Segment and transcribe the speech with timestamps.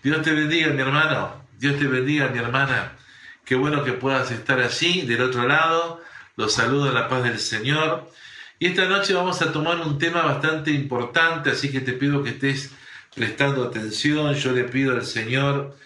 [0.00, 1.44] Dios te bendiga, mi hermano.
[1.58, 2.92] Dios te bendiga, mi hermana.
[3.44, 6.00] Qué bueno que puedas estar allí, del otro lado.
[6.36, 8.08] Los saludo en la paz del Señor.
[8.60, 12.30] Y esta noche vamos a tomar un tema bastante importante, así que te pido que
[12.30, 12.70] estés
[13.16, 14.32] prestando atención.
[14.34, 15.76] Yo le pido al Señor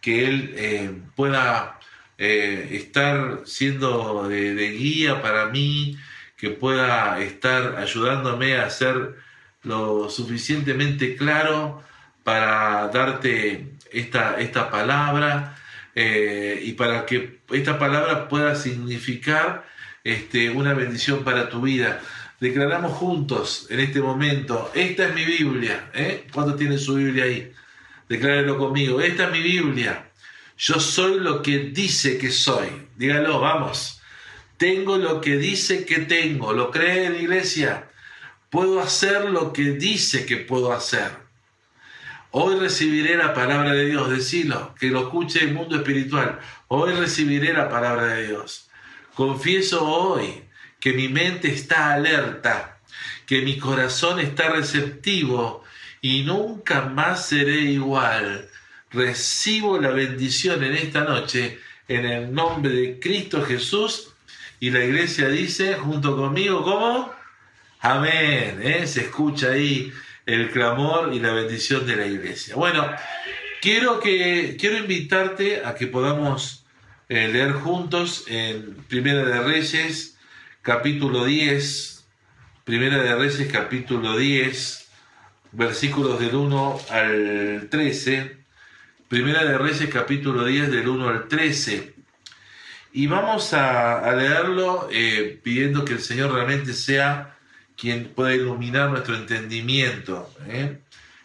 [0.00, 1.80] que Él eh, pueda
[2.18, 5.98] eh, estar siendo de, de guía para mí,
[6.36, 9.16] que pueda estar ayudándome a ser
[9.64, 11.82] lo suficientemente claro
[12.26, 15.56] para darte esta, esta palabra
[15.94, 19.64] eh, y para que esta palabra pueda significar
[20.02, 22.00] este, una bendición para tu vida.
[22.40, 25.88] Declaramos juntos en este momento, esta es mi Biblia.
[25.94, 26.26] ¿eh?
[26.32, 27.52] ¿Cuánto tiene su Biblia ahí?
[28.08, 30.10] Declárelo conmigo, esta es mi Biblia.
[30.58, 32.88] Yo soy lo que dice que soy.
[32.96, 34.02] Dígalo, vamos.
[34.56, 36.52] Tengo lo que dice que tengo.
[36.52, 37.88] ¿Lo cree la iglesia?
[38.50, 41.25] Puedo hacer lo que dice que puedo hacer.
[42.38, 46.38] Hoy recibiré la palabra de Dios, decilo, que lo escuche el mundo espiritual.
[46.68, 48.68] Hoy recibiré la palabra de Dios.
[49.14, 50.42] Confieso hoy
[50.78, 52.80] que mi mente está alerta,
[53.24, 55.64] que mi corazón está receptivo
[56.02, 58.50] y nunca más seré igual.
[58.90, 64.12] Recibo la bendición en esta noche en el nombre de Cristo Jesús
[64.60, 67.14] y la iglesia dice junto conmigo, ¿cómo?
[67.80, 68.60] Amén.
[68.62, 68.86] ¿eh?
[68.86, 69.90] Se escucha ahí
[70.26, 72.56] el clamor y la bendición de la iglesia.
[72.56, 72.84] Bueno,
[73.62, 76.66] quiero, que, quiero invitarte a que podamos
[77.08, 80.18] eh, leer juntos en Primera de Reyes,
[80.62, 82.06] capítulo 10,
[82.64, 84.88] Primera de Reyes, capítulo 10,
[85.52, 88.36] versículos del 1 al 13,
[89.08, 91.94] Primera de Reyes, capítulo 10, del 1 al 13.
[92.92, 97.35] Y vamos a, leerlo eh, pidiendo que el Señor realmente sea
[97.76, 100.30] quien pueda iluminar nuestro entendimiento.
[100.48, 100.78] ¿eh?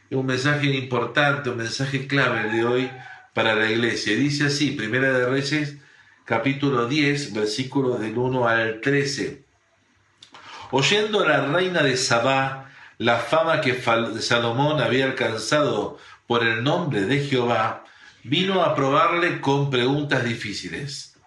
[0.09, 2.91] Es un mensaje importante, un mensaje clave de hoy
[3.33, 4.16] para la iglesia.
[4.16, 5.77] Dice así, Primera de Reyes,
[6.25, 9.44] capítulo 10, versículos del 1 al 13.
[10.72, 13.81] Oyendo la reina de Sabá la fama que
[14.19, 15.97] Salomón había alcanzado
[16.28, 17.84] por el nombre de Jehová,
[18.23, 21.17] vino a probarle con preguntas difíciles.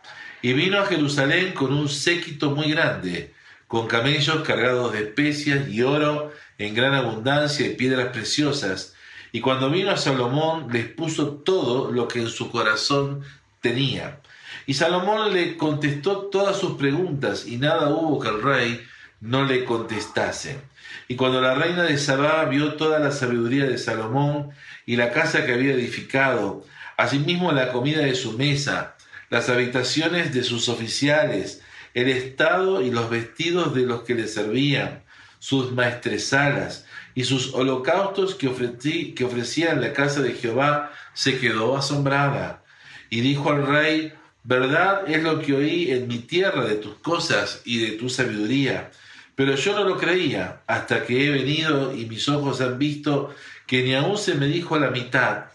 [0.41, 3.34] Y vino a Jerusalén con un séquito muy grande
[3.75, 8.95] con camellos cargados de especias y oro en gran abundancia y piedras preciosas.
[9.33, 13.25] Y cuando vino a Salomón les puso todo lo que en su corazón
[13.61, 14.21] tenía.
[14.67, 18.81] Y Salomón le contestó todas sus preguntas y nada hubo que el rey
[19.21, 20.61] no le contestase.
[21.09, 24.51] Y cuando la reina de Sabá vio toda la sabiduría de Salomón
[24.87, 26.65] y la casa que había edificado,
[26.97, 28.95] asimismo la comida de su mesa,
[29.31, 31.64] las habitaciones de sus oficiales,
[31.95, 35.05] el estado y los vestidos de los que le servían,
[35.39, 41.39] sus maestresalas y sus holocaustos que, ofrecí, que ofrecía en la casa de Jehová, se
[41.39, 42.65] quedó asombrada.
[43.11, 44.13] Y dijo al rey,
[44.43, 48.91] verdad es lo que oí en mi tierra de tus cosas y de tu sabiduría.
[49.37, 53.35] Pero yo no lo creía hasta que he venido y mis ojos han visto
[53.67, 55.47] que ni aún se me dijo la mitad.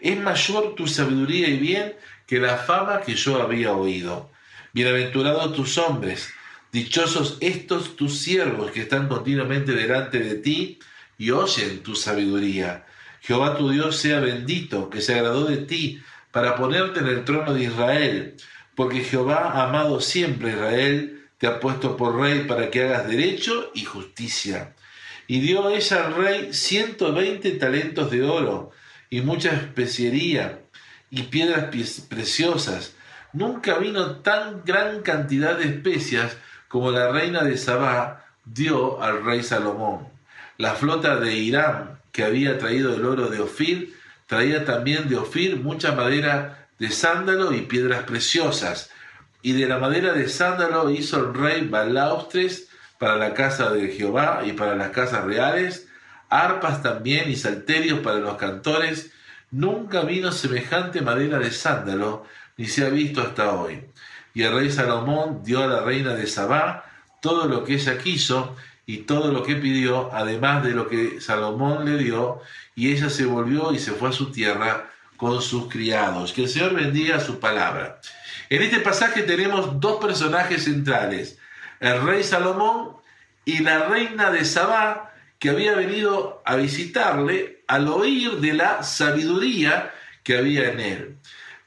[0.00, 1.94] Es mayor tu sabiduría y bien
[2.26, 4.31] que la fama que yo había oído.
[4.74, 6.32] Bienaventurados tus hombres,
[6.72, 10.78] dichosos estos tus siervos que están continuamente delante de ti
[11.18, 12.86] y oyen tu sabiduría.
[13.20, 16.00] Jehová tu Dios sea bendito, que se agradó de ti
[16.30, 18.36] para ponerte en el trono de Israel,
[18.74, 23.84] porque Jehová amado siempre Israel, te ha puesto por rey para que hagas derecho y
[23.84, 24.74] justicia.
[25.26, 28.70] Y dio ella al rey ciento veinte talentos de oro
[29.10, 30.62] y mucha especiería
[31.10, 31.66] y piedras
[32.08, 32.94] preciosas
[33.32, 36.36] nunca vino tan gran cantidad de especias
[36.68, 40.08] como la reina de Sabá dio al rey Salomón.
[40.58, 43.94] La flota de Irán, que había traído el oro de Ofir,
[44.26, 48.90] traía también de Ofir mucha madera de sándalo y piedras preciosas.
[49.42, 52.68] Y de la madera de sándalo hizo el rey balaustres
[52.98, 55.88] para la casa de Jehová y para las casas reales,
[56.28, 59.12] arpas también y salterios para los cantores.
[59.50, 62.24] Nunca vino semejante madera de sándalo,
[62.56, 63.84] ni se ha visto hasta hoy.
[64.34, 66.84] Y el rey Salomón dio a la reina de Sabá
[67.20, 68.56] todo lo que ella quiso
[68.86, 72.40] y todo lo que pidió, además de lo que Salomón le dio,
[72.74, 76.32] y ella se volvió y se fue a su tierra con sus criados.
[76.32, 78.00] Que el Señor bendiga su palabra.
[78.50, 81.38] En este pasaje tenemos dos personajes centrales,
[81.80, 82.96] el rey Salomón
[83.44, 89.92] y la reina de Sabá, que había venido a visitarle al oír de la sabiduría
[90.22, 91.16] que había en él.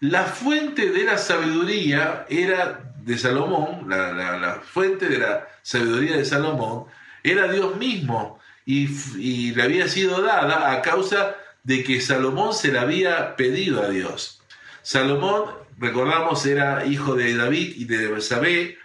[0.09, 6.85] La fuente de la sabiduría era de Salomón, la, fuente de la sabiduría de Salomón
[7.23, 12.77] era Dios mismo y, le había sido dada a causa de que Salomón se le
[12.77, 14.43] había pedido a Dios.
[14.83, 15.45] Salomón,
[15.79, 18.77] recordamos, era hijo de David y de Belsabé,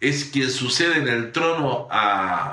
[0.00, 1.86] es quien sucede en el trono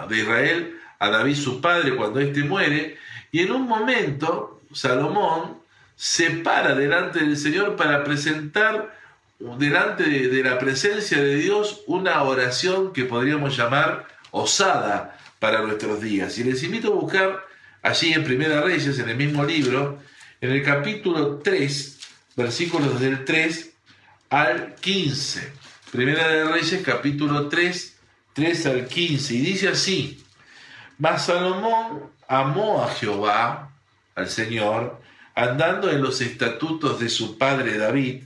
[0.07, 2.99] de Israel a David su padre cuando éste muere,
[3.31, 5.64] y en un momento Salomón
[5.95, 8.93] se para delante del Señor para presentar
[9.39, 16.37] delante de, la presencia de Dios una oración que podríamos llamar osada para nuestros días.
[16.37, 17.45] Y les invito a buscar
[17.81, 19.99] allí en Primera Reyes, en el mismo libro,
[20.41, 21.99] en el capítulo 3,
[22.35, 23.73] versículos del 3
[24.29, 25.53] al 15.
[25.91, 27.97] Primera de Reyes, capítulo 3,
[28.33, 29.33] 3 al 15.
[29.33, 30.23] Y dice así,
[30.97, 33.71] mas Salomón amó a Jehová,
[34.15, 35.01] al Señor,
[35.35, 38.23] andando en los estatutos de su padre David,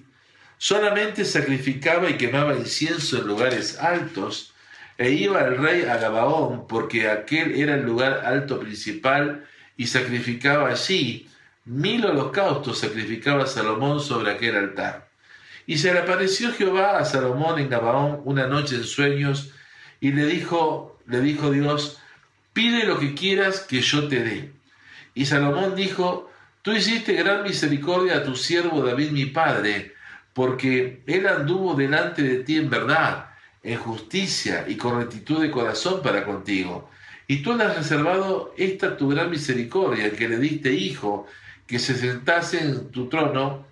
[0.60, 4.54] solamente sacrificaba y quemaba incienso en lugares altos,
[4.98, 9.46] e iba el rey a Gabaón, porque aquel era el lugar alto principal,
[9.76, 11.28] y sacrificaba allí
[11.66, 15.08] mil holocaustos, sacrificaba Salomón sobre aquel altar.
[15.66, 19.52] Y se le apareció Jehová a Salomón en Gabaón una noche en sueños,
[20.02, 22.00] y le dijo, le dijo Dios,
[22.54, 24.52] pide lo que quieras que yo te dé.
[25.14, 26.29] Y Salomón dijo,
[26.62, 29.94] tú hiciste gran misericordia a tu siervo David mi padre,
[30.34, 33.30] porque él anduvo delante de ti en verdad,
[33.64, 36.90] en justicia y con rectitud de corazón para contigo.
[37.28, 41.28] Y tú le has reservado esta tu gran misericordia, que le diste hijo,
[41.68, 43.68] que se sentase en tu trono,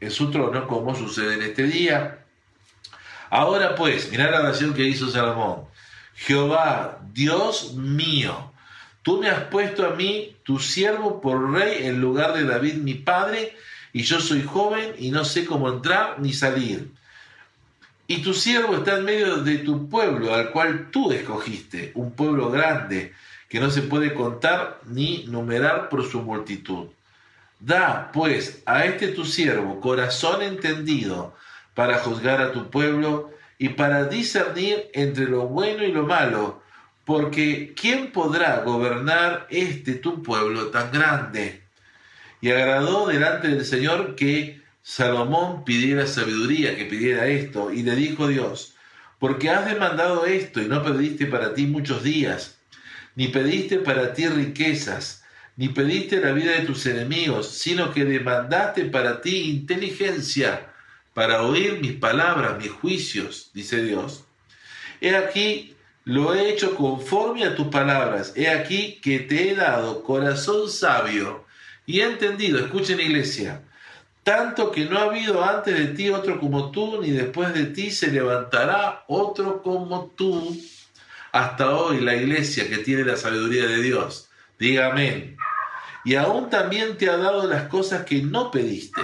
[0.00, 2.18] en su trono, como sucede en este día.
[3.30, 5.64] Ahora pues, mira la oración que hizo Salomón.
[6.14, 8.49] Jehová, Dios mío,
[9.02, 12.94] tú me has puesto a mí, tu siervo, por rey en lugar de David mi
[12.94, 13.56] padre,
[13.92, 16.90] y yo soy joven y no sé cómo entrar ni salir.
[18.06, 22.50] Y tu siervo está en medio de tu pueblo, al cual tú escogiste, un pueblo
[22.50, 23.12] grande,
[23.48, 26.88] que no se puede contar ni numerar por su multitud.
[27.58, 31.34] Da, pues, a este tu siervo corazón entendido
[31.74, 36.59] para juzgar a tu pueblo y para discernir entre lo bueno y lo malo,
[37.10, 41.64] porque ¿quién podrá gobernar este tu pueblo tan grande?
[42.40, 48.28] Y agradó delante del Señor que Salomón pidiera sabiduría, que pidiera esto, y le dijo
[48.28, 48.74] Dios,
[49.18, 52.60] porque has demandado esto y no pediste para ti muchos días,
[53.16, 55.24] ni pediste para ti riquezas,
[55.56, 60.72] ni pediste la vida de tus enemigos, sino que demandaste para ti inteligencia
[61.12, 64.22] para oír mis palabras, mis juicios, dice Dios.
[65.00, 65.74] He aquí,
[66.10, 68.32] lo he hecho conforme a tus palabras.
[68.34, 71.44] He aquí que te he dado corazón sabio
[71.86, 73.62] y entendido, escuchen iglesia,
[74.24, 77.92] tanto que no ha habido antes de ti otro como tú, ni después de ti
[77.92, 80.60] se levantará otro como tú.
[81.30, 84.28] Hasta hoy la iglesia que tiene la sabiduría de Dios,
[84.58, 85.36] diga amén.
[86.04, 89.00] Y aún también te ha dado las cosas que no pediste.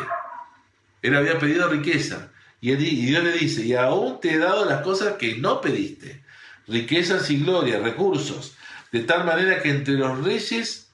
[1.02, 2.32] Él había pedido riqueza.
[2.60, 6.25] Y, y Dios le dice, y aún te he dado las cosas que no pediste.
[6.68, 8.54] Riquezas y gloria, recursos.
[8.92, 10.88] De tal manera que entre los reyes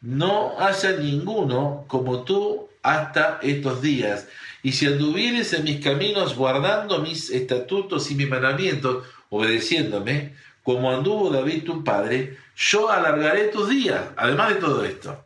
[0.00, 4.28] no haya ninguno como tú hasta estos días.
[4.62, 11.30] Y si anduvieres en mis caminos guardando mis estatutos y mis mandamientos, obedeciéndome, como anduvo
[11.30, 15.24] David tu padre, yo alargaré tus días, además de todo esto.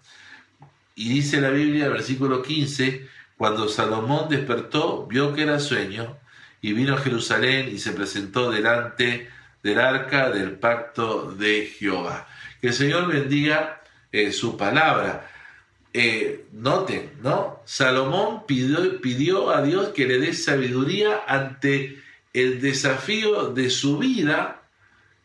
[0.95, 6.17] Y dice la Biblia, versículo 15, cuando Salomón despertó, vio que era sueño,
[6.61, 9.29] y vino a Jerusalén y se presentó delante
[9.63, 12.29] del arca del pacto de Jehová.
[12.61, 15.29] Que el Señor bendiga eh, su palabra.
[15.95, 17.61] Eh, noten, ¿no?
[17.67, 22.03] Salomón pidió, pidió a Dios que le dé sabiduría ante
[22.33, 24.63] el desafío de su vida,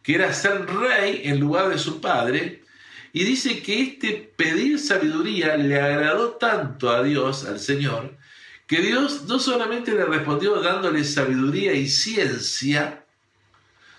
[0.03, 2.63] que era ser rey en lugar de su padre,
[3.13, 8.17] y dice que este pedir sabiduría le agradó tanto a Dios, al Señor,
[8.67, 13.05] que Dios no solamente le respondió dándole sabiduría y ciencia,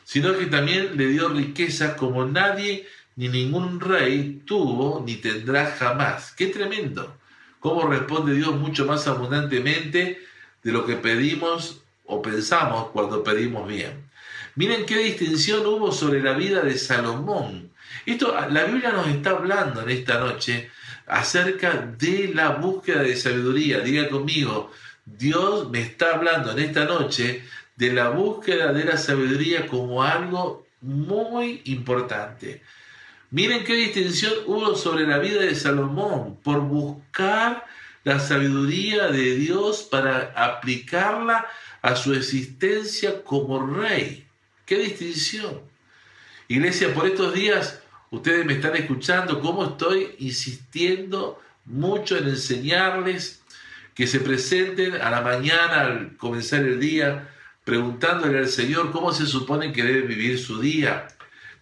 [0.08, 6.32] sino que también le dio riqueza como nadie ni ningún rey tuvo ni tendrá jamás.
[6.32, 7.18] ¡Qué tremendo!
[7.60, 10.18] ¿Cómo responde Dios mucho más abundantemente
[10.62, 14.08] de lo que pedimos o pensamos cuando pedimos bien?
[14.54, 17.70] Miren qué distinción hubo sobre la vida de Salomón.
[18.06, 20.70] Esto, la Biblia nos está hablando en esta noche
[21.06, 23.80] acerca de la búsqueda de sabiduría.
[23.80, 24.72] Diga conmigo,
[25.04, 27.44] Dios me está hablando en esta noche
[27.78, 32.60] de la búsqueda de la sabiduría como algo muy importante.
[33.30, 37.64] Miren qué distinción hubo sobre la vida de Salomón por buscar
[38.02, 41.46] la sabiduría de Dios para aplicarla
[41.80, 44.26] a su existencia como rey.
[44.66, 45.60] Qué distinción.
[46.48, 47.80] Iglesia, por estos días
[48.10, 53.40] ustedes me están escuchando cómo estoy insistiendo mucho en enseñarles
[53.94, 57.34] que se presenten a la mañana al comenzar el día
[57.68, 61.06] preguntándole al Señor cómo se supone que debe vivir su día,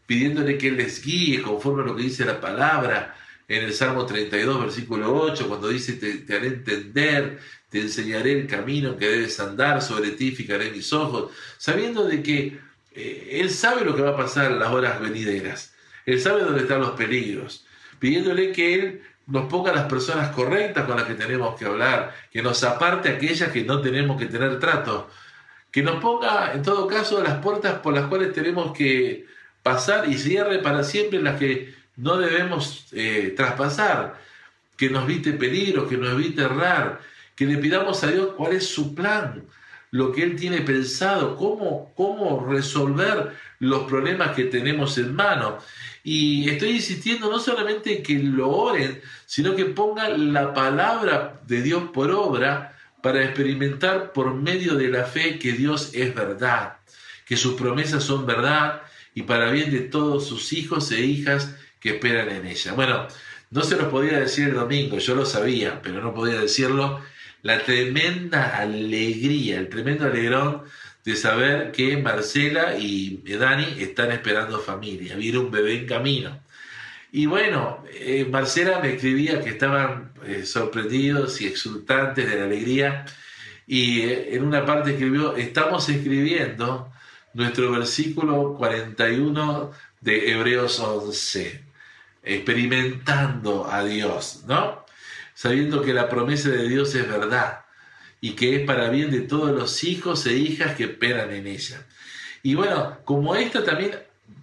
[0.07, 3.17] pidiéndole que Él les guíe conforme a lo que dice la palabra
[3.49, 8.97] en el Salmo 32, versículo 8, cuando dice, te, haré entender, te enseñaré el camino
[8.97, 12.61] que debes andar, sobre ti fijaré mis ojos, sabiendo de que
[12.93, 16.63] eh, Él sabe lo que va a pasar en las horas venideras, Él sabe dónde
[16.63, 17.67] están los peligros,
[17.99, 22.43] pidiéndole que Él nos ponga las personas correctas con las que tenemos que hablar, que
[22.43, 25.11] nos aparte aquellas que no tenemos que tener trato,
[25.77, 29.27] que nos ponga en todo caso las puertas por las cuales tenemos que
[29.63, 34.19] pasar y cierre para siempre las que no debemos eh, traspasar,
[34.75, 37.03] que nos evite peligro, que nos evite errar,
[37.35, 39.45] que le pidamos a Dios cuál es su plan,
[39.91, 45.59] lo que Él tiene pensado, cómo, cómo resolver los problemas que tenemos en mano.
[46.03, 51.91] Y estoy insistiendo no solamente que lo oren, sino que pongan la palabra de Dios
[51.93, 52.76] por obra
[53.07, 56.79] para experimentar por medio de la fe que Dios es verdad,
[57.25, 58.83] que sus promesas son verdad
[59.15, 62.73] y para bien de todos sus hijos e hijas que esperan en ella.
[62.73, 63.07] Bueno,
[63.53, 67.01] no se los podía decir el domingo, yo lo sabía, pero no podía decirlo.
[67.43, 70.65] La tremenda alegría, el tremendo alegrón
[71.05, 76.41] de saber que Marcela y Dani están esperando familia, viene un bebé en camino.
[77.17, 83.07] Y bueno, eh, Marcela me escribía que estaban eh, sorprendidos y exultantes de la alegría.
[83.67, 86.93] Y eh, en una parte escribió, estamos escribiendo
[87.33, 91.65] nuestro versículo 41 de Hebreos 11,
[92.23, 94.85] experimentando a Dios, ¿no?
[95.33, 97.61] Sabiendo que la promesa de Dios es verdad
[98.21, 101.83] y que es para bien de todos los hijos e hijas que esperan en ella.
[102.43, 103.93] Y bueno, como esta también,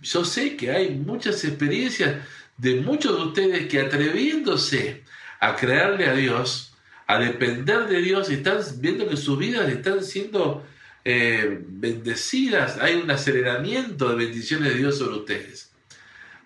[0.02, 2.16] yo sé que hay muchas experiencias
[2.58, 5.04] de muchos de ustedes que atreviéndose
[5.40, 6.76] a creerle a Dios,
[7.08, 10.66] a depender de Dios, están viendo que sus vidas están siendo
[11.06, 15.74] eh, bendecidas, hay un aceleramiento de bendiciones de Dios sobre ustedes.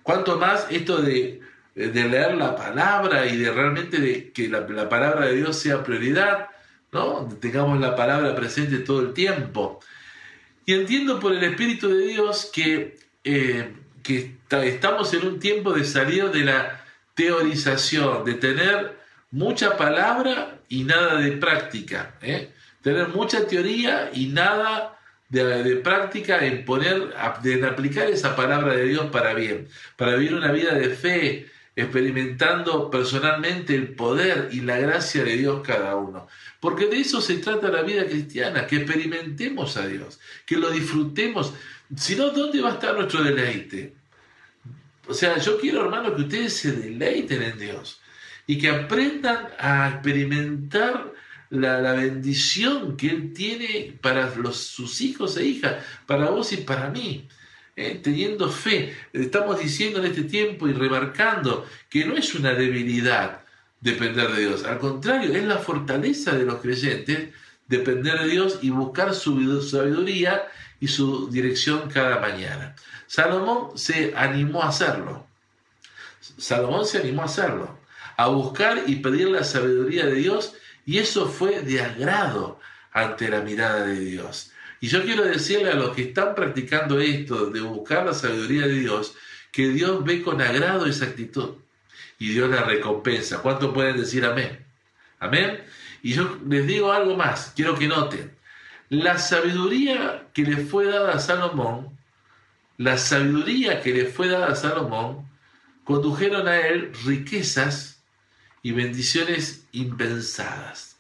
[0.02, 1.42] Cuanto más esto de,
[1.76, 6.48] leer la palabra y de realmente de que la, palabra de Dios sea prioridad,
[6.92, 7.28] ¿no?
[7.40, 9.80] Tengamos la palabra presente todo el tiempo.
[10.66, 13.74] Y entiendo por el Espíritu de Dios que eh,
[14.08, 16.82] que estamos en un tiempo de salir de la
[17.14, 18.98] teorización, de tener
[19.32, 22.16] mucha palabra y nada de práctica.
[22.22, 22.54] ¿eh?
[22.82, 24.98] Tener mucha teoría y nada
[25.28, 30.54] de, práctica en poner, en aplicar esa palabra de Dios para bien, para vivir una
[30.54, 36.30] vida de fe, experimentando personalmente el poder y la gracia de Dios cada uno.
[36.62, 41.54] Porque de eso se trata la vida cristiana, que experimentemos a Dios, que lo disfrutemos.
[41.94, 43.97] Si no, ¿dónde va a estar nuestro deleite?
[45.08, 48.02] O sea, yo quiero, hermano, que ustedes se deleiten en Dios
[48.46, 51.14] y que aprendan a experimentar
[51.50, 57.28] la, bendición que Él tiene para sus hijos e hijas, para vos y para mí.
[57.76, 63.42] Eh, teniendo fe, estamos diciendo en este tiempo y remarcando que no es una debilidad
[63.82, 67.30] depender de Dios, al contrario, es la fortaleza de los creyentes
[67.68, 70.48] depender de Dios y buscar su sabiduría
[70.80, 72.76] y su dirección cada mañana.
[73.08, 75.26] Salomón se animó a hacerlo.
[76.38, 77.80] Salomón se animó a hacerlo,
[78.18, 80.54] a buscar y pedir la sabiduría de Dios
[80.86, 82.60] y eso fue de agrado
[82.92, 84.52] ante la mirada de Dios.
[84.80, 88.80] Y yo quiero decirle a los que están practicando esto de buscar la sabiduría de
[88.80, 89.16] Dios,
[89.52, 91.56] que Dios ve con agrado esa actitud
[92.20, 93.42] y Dios la recompensa.
[93.42, 94.66] ¿Cuánto pueden decir amén?
[95.20, 95.64] Amén.
[96.04, 98.36] Y yo les digo algo más, quiero que noten.
[98.90, 101.97] La sabiduría que le fue dada a Salomón
[102.78, 105.28] la sabiduría que le fue dada a Salomón
[105.84, 108.04] condujeron a él riquezas
[108.62, 110.98] y bendiciones impensadas.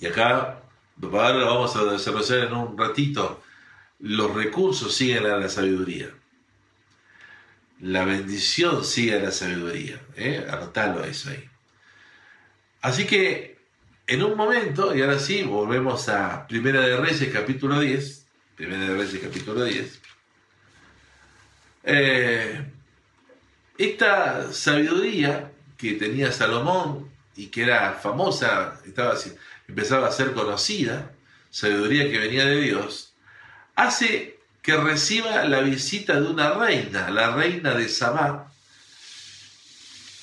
[0.00, 0.62] Y acá,
[1.02, 3.42] ahora lo vamos a desarrollar en un ratito,
[4.00, 6.10] los recursos siguen a la sabiduría.
[7.80, 10.00] La bendición sigue a la sabiduría.
[10.16, 10.46] ¿eh?
[10.48, 11.48] Anotalo eso ahí.
[12.80, 13.58] Así que
[14.06, 18.23] en un momento, y ahora sí, volvemos a Primera de Reyes capítulo 10,
[18.56, 20.00] Primera de Reyes capítulo 10.
[21.82, 22.64] Eh,
[23.76, 29.16] esta sabiduría que tenía Salomón y que era famosa, estaba,
[29.66, 31.10] empezaba a ser conocida,
[31.50, 33.14] sabiduría que venía de Dios,
[33.74, 38.52] hace que reciba la visita de una reina, la reina de Sabá.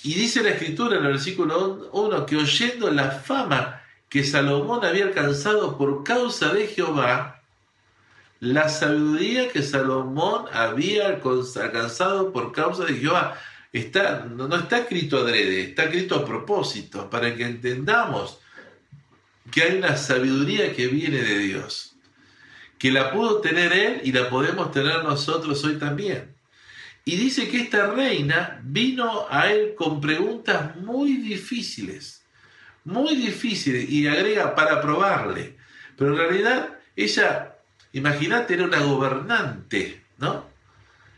[0.03, 5.03] Y dice la escritura en el versículo 1 que oyendo la fama que Salomón había
[5.03, 7.40] alcanzado por causa de Jehová,
[8.41, 13.39] la sabiduría que Salomón había alcanzado por causa de Jehová.
[13.71, 18.39] está, no, está escrito adrede, está escrito a propósito, para que entendamos
[19.51, 21.95] que hay una sabiduría que viene de Dios,
[22.79, 26.35] que la pudo tener Él y la podemos tener nosotros hoy también.
[27.05, 32.23] Y dice que esta reina vino a Él con preguntas muy difíciles,
[32.85, 35.57] muy difíciles, y agrega para probarle.
[35.95, 37.50] Pero en realidad ella,
[37.93, 40.49] imagínate, era una gobernante, ¿no?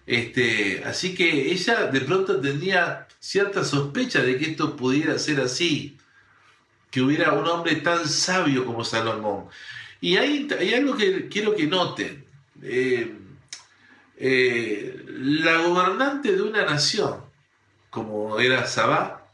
[0.05, 5.97] Este, así que ella de pronto tenía cierta sospecha de que esto pudiera ser así,
[6.91, 9.45] que hubiera un hombre tan sabio como Salomón.
[10.01, 12.25] Y hay, hay algo que quiero que noten.
[12.61, 13.15] Eh,
[14.17, 17.21] eh, la gobernante de una nación,
[17.89, 19.27] como era Sabá,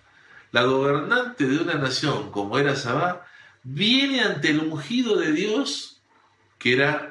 [0.52, 3.26] la gobernante de una nación, como era Sabá,
[3.64, 6.02] viene ante el ungido de Dios,
[6.58, 7.09] que era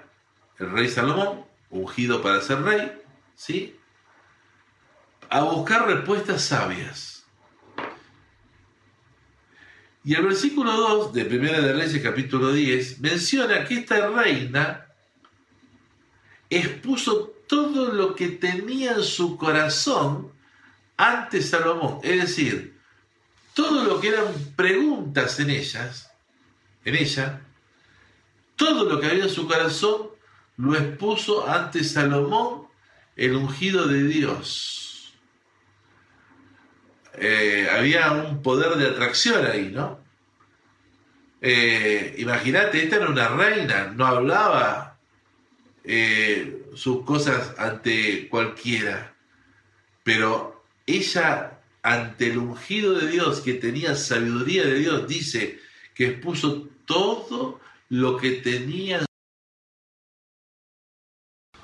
[0.59, 2.93] el rey Salomón, ungido para ser rey,
[3.35, 3.77] ¿sí?
[5.31, 7.25] A buscar respuestas sabias.
[10.05, 14.87] Y el versículo 2 de Primera de Reyes, capítulo 10, menciona que esta reina
[16.49, 20.33] expuso todo lo que tenía en su corazón
[20.97, 22.01] ante Salomón.
[22.03, 22.79] Es decir,
[23.55, 26.11] todo lo que eran preguntas en ellas,
[26.85, 27.43] en ella,
[28.57, 30.18] todo lo que había en su corazón
[30.59, 32.67] lo expuso ante Salomón
[33.17, 35.15] el ungido de Dios.
[37.15, 39.99] Eh, había un poder de atracción ahí, ¿no?
[41.41, 44.99] Eh, imagínate, esta era una reina, no hablaba
[45.85, 49.15] eh, sus cosas ante cualquiera,
[50.03, 55.61] pero ella ante el ungido de Dios, que tenía sabiduría de Dios, dice
[55.95, 59.08] que expuso todo lo que tenía.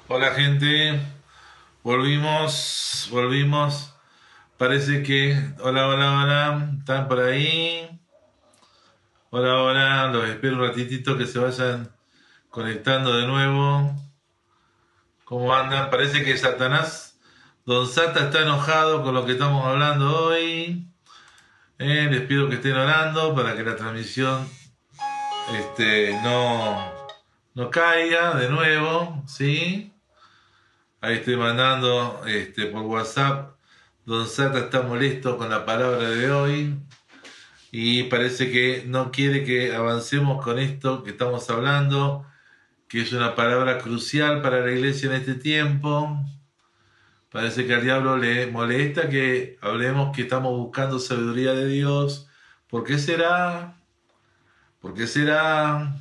[0.07, 1.01] Hola gente,
[1.83, 3.95] Volvimos, volvimos.
[4.59, 5.35] Parece que.
[5.61, 6.71] Hola, hola, hola.
[6.79, 7.89] ¿Están por ahí?
[9.31, 10.09] Hola, hola.
[10.09, 11.91] Los espero un ratitito que se vayan
[12.51, 13.95] conectando de nuevo.
[15.25, 15.89] ¿Cómo andan?
[15.89, 17.19] Parece que Satanás,
[17.65, 20.87] Don Sata está enojado con lo que estamos hablando hoy.
[21.79, 24.47] Eh, les pido que estén orando para que la transmisión
[25.55, 26.93] este, no,
[27.55, 29.93] no caiga de nuevo, ¿sí?
[31.05, 33.59] Ahí estoy mandando este, por WhatsApp.
[34.07, 36.79] Don Sata está molesto con la palabra de hoy
[37.71, 42.25] y parece que no quiere que avancemos con esto que estamos hablando,
[42.89, 46.25] que es una palabra crucial para la iglesia en este tiempo.
[47.31, 52.31] Parece que al diablo le molesta que hablemos que estamos buscando sabiduría de Dios.
[52.67, 53.77] ¿Por qué será?
[54.81, 55.99] ¿Por qué será?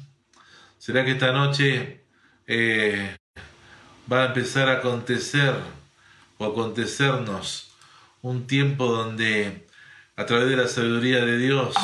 [0.78, 2.06] ¿Será que esta noche
[2.48, 3.18] eh,
[4.12, 5.56] va a empezar a acontecer
[6.38, 7.74] o acontecernos
[8.22, 9.68] un tiempo donde
[10.16, 11.76] a través de la sabiduría de Dios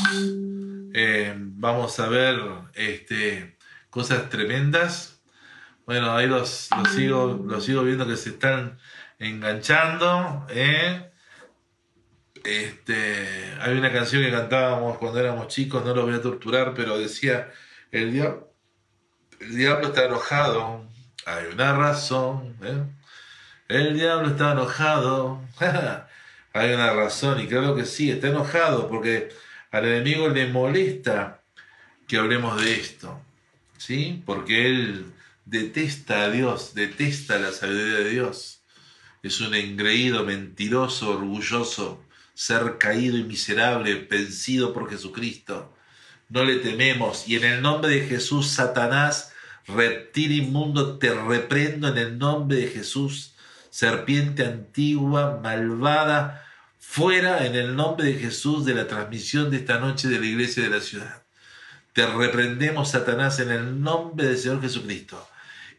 [0.93, 2.39] eh, vamos a ver
[2.73, 3.57] este,
[3.89, 5.21] cosas tremendas.
[5.85, 8.77] Bueno, ahí los, sigo, los sigo viendo que se están
[9.17, 10.45] enganchando.
[10.49, 11.11] ¿eh?
[12.43, 16.97] Este, hay una canción que cantábamos cuando éramos chicos, no lo voy a torturar, pero
[16.97, 17.51] decía,
[17.91, 18.15] el
[19.39, 20.88] el diablo está enojado
[21.29, 22.55] hay una razón.
[22.63, 22.83] ¿eh?
[23.67, 25.41] El diablo está enojado.
[26.51, 29.29] Hay una razón y creo que sí, está enojado porque
[29.69, 31.41] al enemigo le molesta
[32.07, 33.21] que hablemos de esto.
[33.77, 34.23] ¿Sí?
[34.25, 35.13] Porque él
[35.45, 38.61] detesta a Dios, detesta la sabiduría de Dios.
[39.21, 45.71] Es un engreído, mentiroso, orgulloso, ser caído y miserable, vencido por Jesucristo.
[46.29, 49.33] No le tememos y en el nombre de Jesús, Satanás,
[49.75, 53.35] reptil inmundo, te reprendo en el nombre de Jesús,
[53.69, 56.45] serpiente antigua, malvada,
[56.79, 60.63] fuera en el nombre de Jesús de la transmisión de esta noche de la iglesia
[60.63, 61.23] de la ciudad.
[61.93, 65.27] Te reprendemos, Satanás, en el nombre del Señor Jesucristo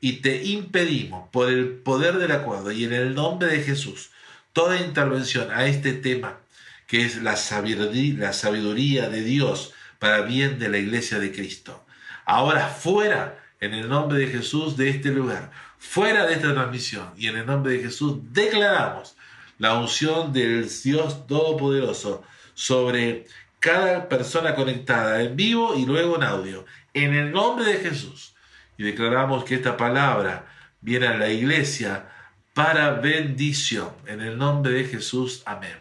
[0.01, 4.11] y te impedimos, por el poder del acuerdo y en el nombre de Jesús,
[4.53, 6.39] toda intervención a este tema,
[6.87, 11.85] que es la sabiduría, la sabiduría de Dios para bien de la iglesia de Cristo.
[12.25, 17.29] Ahora fuera en el nombre de Jesús de este lugar, fuera de esta transmisión, y
[17.29, 19.17] en el nombre de Jesús declaramos
[19.59, 23.27] la unción del Dios Todopoderoso sobre
[23.59, 28.35] cada persona conectada en vivo y luego en audio, en el nombre de Jesús.
[28.79, 30.47] Y declaramos que esta palabra
[30.81, 32.09] viene a la iglesia
[32.55, 33.91] para bendición.
[34.07, 35.43] En el nombre de Jesús.
[35.45, 35.77] Amén.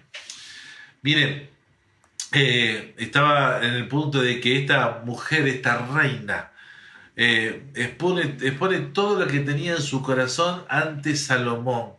[1.01, 1.49] Miren,
[2.33, 6.48] eh, estaba en el punto de que esta mujer, esta reina,
[7.21, 11.95] eh, expone, todo lo que tenía en su corazón ante Salomón.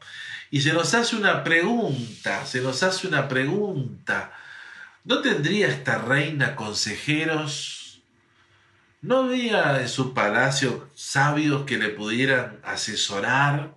[0.50, 4.32] Y se nos hace una pregunta, se nos hace una pregunta.
[5.04, 8.00] ¿No tendría esta reina consejeros?
[9.02, 13.74] ¿No había en su palacio sabios que le pudieran asesorar?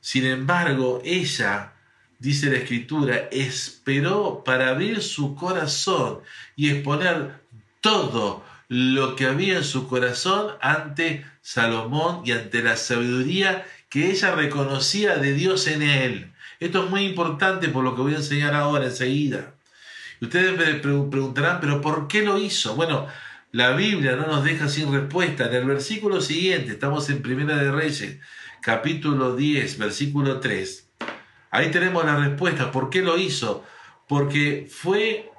[0.00, 1.74] Sin embargo, ella,
[2.18, 6.20] dice la escritura, esperó para abrir su corazón
[6.56, 7.42] y exponer
[7.82, 14.34] todo lo que había en su corazón ante Salomón y ante la sabiduría que ella
[14.34, 16.32] reconocía de Dios en él.
[16.60, 19.54] Esto es muy importante por lo que voy a enseñar ahora enseguida.
[20.20, 22.74] ustedes me preguntarán, pero ¿por qué lo hizo?
[22.74, 23.06] Bueno,
[23.52, 25.46] la Biblia no nos deja sin respuesta.
[25.46, 28.18] En el versículo siguiente, estamos en Primera de Reyes,
[28.60, 30.88] capítulo 10, versículo 3.
[31.50, 32.70] Ahí tenemos la respuesta.
[32.70, 33.64] ¿Por qué lo hizo?
[34.06, 35.30] Porque fue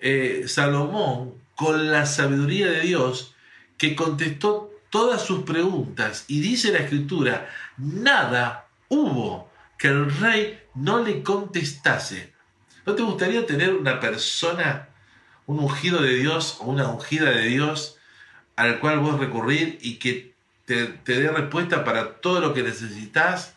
[0.00, 3.34] eh, Salomón con la sabiduría de Dios
[3.78, 11.02] que contestó todas sus preguntas y dice la escritura, nada hubo que el rey no
[11.02, 12.32] le contestase.
[12.86, 14.88] ¿No te gustaría tener una persona,
[15.46, 17.98] un ungido de Dios o una ungida de Dios
[18.56, 23.54] al cual vos recurrir y que te, dé respuesta para todo lo que necesitas?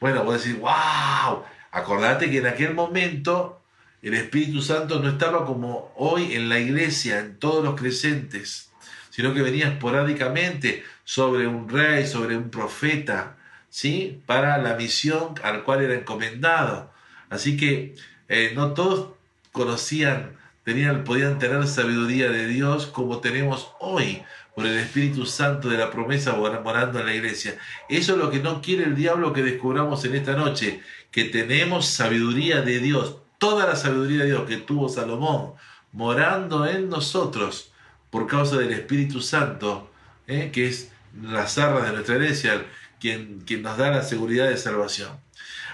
[0.00, 3.61] Bueno, vos decís, wow, acordate que en aquel momento
[4.02, 8.70] el Espíritu Santo no estaba como hoy en la iglesia, en todos los creyentes,
[9.10, 13.36] sino que venía esporádicamente sobre un rey, sobre un profeta,
[13.70, 14.20] ¿sí?
[14.26, 16.92] Para la misión al cual era encomendado.
[17.30, 17.94] Así que
[18.28, 19.14] eh, no todos
[19.52, 24.22] conocían, tenían, podían tener sabiduría de Dios como tenemos hoy
[24.56, 27.56] por el Espíritu Santo de la promesa morando en la iglesia.
[27.88, 31.86] Eso es lo que no quiere el diablo que descubramos en esta noche, que tenemos
[31.86, 35.54] sabiduría de Dios toda la sabiduría de Dios que tuvo Salomón
[35.90, 37.72] morando en nosotros
[38.08, 39.90] por causa del Espíritu Santo,
[40.28, 40.52] ¿eh?
[40.52, 42.64] que es las arras de nuestra herencia,
[43.00, 45.18] quien, quien nos da la seguridad de salvación.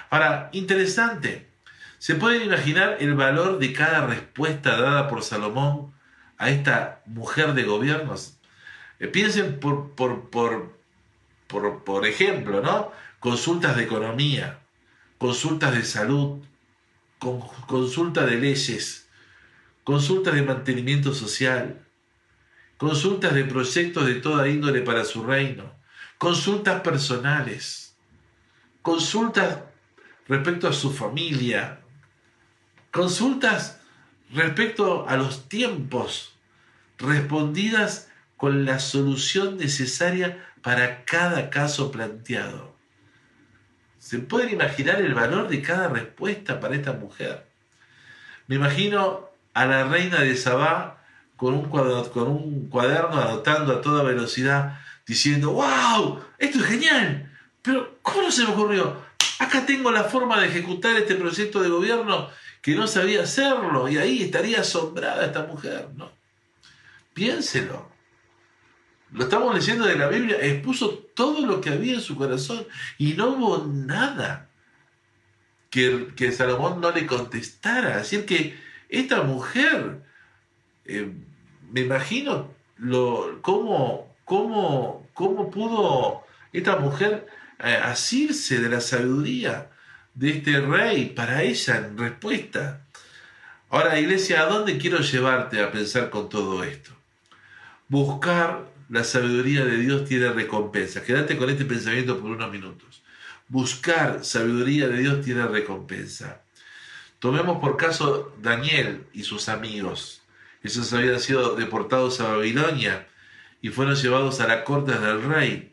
[0.09, 1.47] Ahora, interesante,
[1.99, 5.93] ¿se pueden imaginar el valor de cada respuesta dada por Salomón
[6.39, 8.39] a esta mujer de gobiernos?
[8.99, 10.75] Eh, piensen por, por, por,
[11.47, 12.93] por, por ejemplo, ¿no?
[13.21, 14.59] Consultas de economía,
[15.19, 16.39] consultas de salud,
[17.19, 19.09] consulta de leyes,
[19.85, 21.85] consultas de mantenimiento social,
[22.77, 25.73] consultas de proyectos de toda índole para su reino,
[26.19, 27.97] consultas personales,
[28.83, 29.61] consultas
[30.29, 31.81] respecto a su familia,
[32.91, 33.81] consultas
[34.33, 36.35] respecto a los tiempos,
[36.99, 42.78] respondidas con la solución necesaria para cada caso planteado.
[44.09, 47.45] ¿Se pueden imaginar el valor de cada respuesta para esta mujer?
[48.47, 51.05] Me imagino a la reina de Sabá
[51.37, 57.31] con un, cuaderno, con un cuaderno anotando a toda velocidad, diciendo, wow, esto es genial,
[57.61, 58.97] pero ¿cómo se me ocurrió?
[59.41, 62.31] Acá tengo la forma de ejecutar este proyecto de gobierno
[62.63, 66.11] que no sabía hacerlo y ahí estaría asombrada esta mujer, ¿no?
[67.13, 67.91] Piénselo
[69.13, 72.67] lo estamos leyendo de la Biblia, expuso todo lo que había en su corazón
[72.99, 74.49] y no hubo nada
[75.71, 77.99] que, que Salomón no le contestara.
[77.99, 80.03] Así que esta mujer,
[80.85, 81.13] eh,
[81.71, 87.27] me imagino lo, cómo, cómo, cómo pudo esta mujer
[87.59, 89.71] eh, asirse de la sabiduría
[90.15, 92.83] de este rey para ella en respuesta.
[93.71, 96.91] Ahora, iglesia, ¿a dónde quiero llevarte a pensar con todo esto?
[97.89, 101.03] Buscar la sabiduría de Dios tiene recompensa.
[101.03, 103.03] Quédate con este pensamiento por unos minutos.
[103.49, 106.43] Buscar sabiduría de Dios tiene recompensa.
[107.19, 110.23] Tomemos por caso Daniel y sus amigos.
[110.63, 113.07] Esos habían sido deportados a Babilonia
[113.61, 115.73] y fueron llevados a la corte del rey.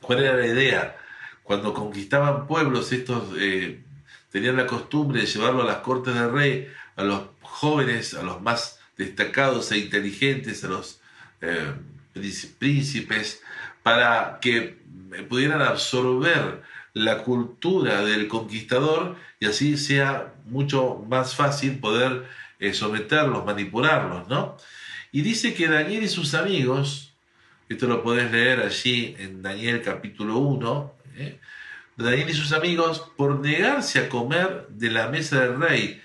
[0.00, 0.96] ¿Cuál era la idea?
[1.42, 3.82] Cuando conquistaban pueblos, estos eh,
[4.30, 8.40] tenían la costumbre de llevarlo a las cortes del rey, a los jóvenes, a los
[8.40, 11.00] más destacados e inteligentes, a los
[11.40, 11.72] eh,
[12.12, 13.42] príncipes,
[13.82, 14.78] para que
[15.28, 22.26] pudieran absorber la cultura del conquistador y así sea mucho más fácil poder
[22.58, 24.56] eh, someterlos, manipularlos, ¿no?
[25.12, 27.14] Y dice que Daniel y sus amigos,
[27.68, 31.38] esto lo podés leer allí en Daniel capítulo 1, ¿eh?
[31.96, 36.00] Daniel y sus amigos, por negarse a comer de la mesa del rey,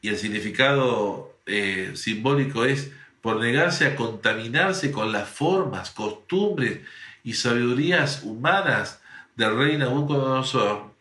[0.00, 6.80] y el significado eh, simbólico es por negarse a contaminarse con las formas, costumbres
[7.24, 9.00] y sabidurías humanas
[9.36, 10.94] del rey Nabucodonosor,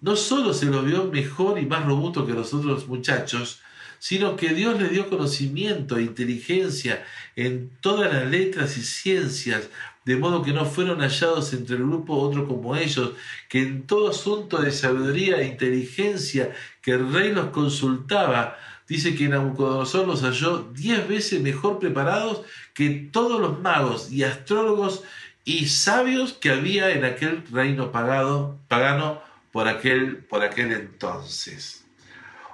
[0.00, 3.60] no solo se lo vio mejor y más robusto que los otros muchachos,
[3.98, 7.04] sino que Dios les dio conocimiento e inteligencia
[7.36, 9.68] en todas las letras y ciencias,
[10.06, 13.12] de modo que no fueron hallados entre el grupo otro como ellos,
[13.50, 18.56] que en todo asunto de sabiduría e inteligencia que el rey los consultaba,
[18.90, 22.42] dice que Nabucodonosor los halló diez veces mejor preparados
[22.74, 25.04] que todos los magos y astrólogos
[25.44, 29.22] y sabios que había en aquel reino pagado, pagano
[29.52, 31.84] por aquel, por aquel entonces.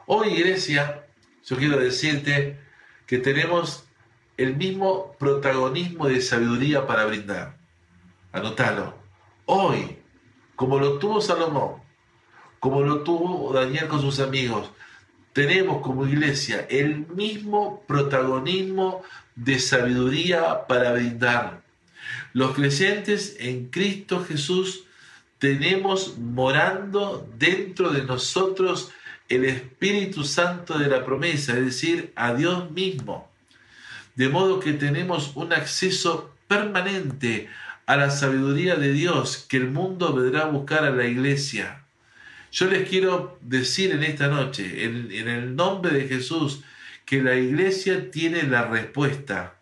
[0.04, 1.06] Hoy, iglesia,
[1.46, 2.60] yo quiero decirte
[3.06, 3.84] que tenemos
[4.36, 7.56] el mismo protagonismo de sabiduría para brindar.
[8.32, 8.94] Anótalo.
[9.46, 9.96] Hoy,
[10.54, 11.80] como lo tuvo Salomón,
[12.60, 14.70] como lo tuvo Daniel con sus amigos,
[15.36, 19.02] tenemos como iglesia el mismo protagonismo
[19.34, 21.60] de sabiduría para brindar.
[22.32, 24.84] Los creyentes en Cristo Jesús
[25.38, 28.92] tenemos morando dentro de nosotros
[29.28, 33.30] el Espíritu Santo de la promesa, es decir, a Dios mismo.
[34.14, 37.50] De modo que tenemos un acceso permanente
[37.84, 41.85] a la sabiduría de Dios que el mundo vendrá a buscar a la iglesia.
[42.56, 46.62] Yo les quiero decir en esta noche, en, el nombre de Jesús,
[47.04, 49.56] que la iglesia tiene la respuesta.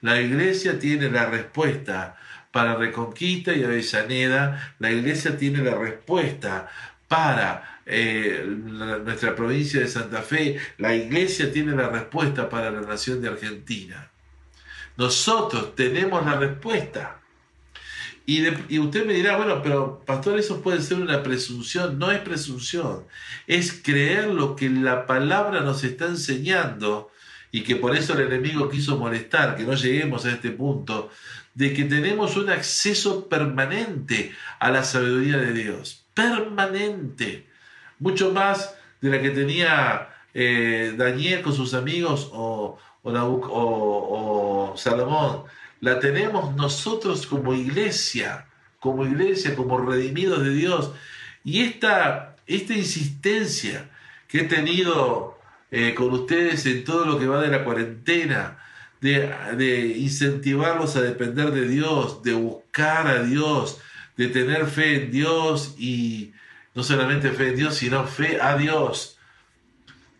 [0.00, 2.16] La iglesia tiene la respuesta
[2.50, 4.74] para Reconquista y Avellaneda.
[4.78, 6.70] La iglesia tiene la respuesta
[7.06, 10.58] para eh, nuestra provincia de Santa Fe.
[10.78, 14.10] La iglesia tiene la respuesta para la nación de Argentina.
[14.96, 17.20] Nosotros tenemos la respuesta.
[18.28, 21.98] Y, usted me dirá, bueno, pero pastor, eso puede ser una presunción.
[21.98, 23.06] No es presunción,
[23.46, 27.10] es creer lo que la palabra nos está enseñando
[27.50, 31.10] y que por eso el enemigo quiso molestar, que no lleguemos a este punto,
[31.54, 36.04] de que tenemos un acceso permanente a la sabiduría de Dios.
[36.12, 37.46] Permanente.
[37.98, 45.44] Mucho más de la que tenía eh, Daniel con sus amigos o, o, Salomón.
[45.80, 48.46] La tenemos nosotros como iglesia,
[48.80, 50.92] como iglesia, como redimidos de Dios.
[51.44, 53.88] Y esta, esta insistencia
[54.26, 55.38] que he tenido
[55.70, 58.58] eh, con ustedes en todo lo que va de la cuarentena,
[59.00, 63.80] de, de, incentivarlos a depender de Dios, de buscar a Dios,
[64.16, 66.32] de tener fe en Dios y
[66.74, 69.18] no solamente fe en Dios, sino fe a Dios.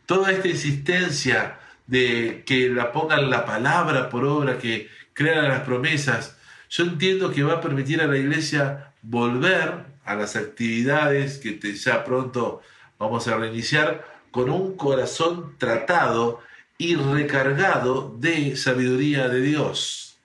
[0.07, 6.37] Toda esta insistencia de que la pongan la palabra por obra, que crean las promesas,
[6.71, 12.05] yo entiendo que va a permitir a la iglesia volver a las actividades que ya
[12.05, 12.63] pronto
[13.01, 16.41] vamos a reiniciar con un corazón tratado
[16.79, 20.19] y recargado de sabiduría de Dios.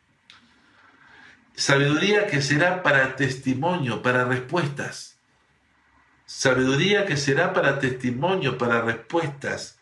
[1.55, 5.17] Sabiduría que será para testimonio, para respuestas.
[6.27, 9.79] Sabiduría que será para testimonio, para respuestas.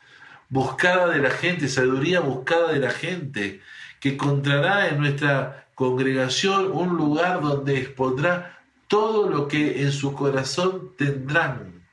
[0.47, 3.61] Buscada de la gente, sabiduría buscada de la gente,
[4.01, 10.91] que encontrará en nuestra congregación un lugar donde expondrá todo lo que en su corazón
[10.97, 11.85] tendrán.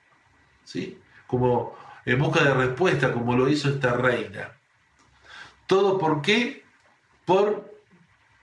[0.65, 0.99] ¿Sí?
[1.29, 4.53] Como en busca de respuesta, como lo hizo esta reina.
[5.67, 6.65] ¿Todo por qué?
[7.27, 7.79] Por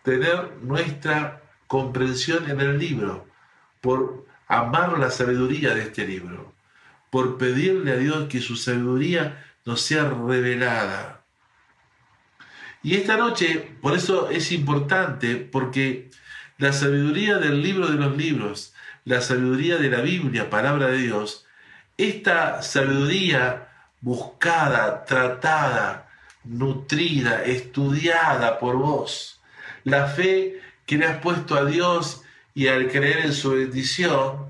[0.04, 3.26] tener nuestra comprensión en el libro,
[3.82, 6.54] por amar la sabiduría de este libro,
[7.10, 11.25] por pedirle a Dios que su sabiduría nos sea revelada.
[12.86, 16.12] Y esta noche, por eso es importante, porque
[16.60, 21.48] la sabiduría del libro de los libros, la sabiduría de la Biblia, palabra de Dios,
[21.98, 23.70] esta sabiduría
[24.02, 26.12] buscada, tratada,
[26.44, 29.42] nutrida, estudiada por vos,
[29.84, 32.22] la fe que le has puesto a Dios
[32.54, 34.48] y al creer en su bendición,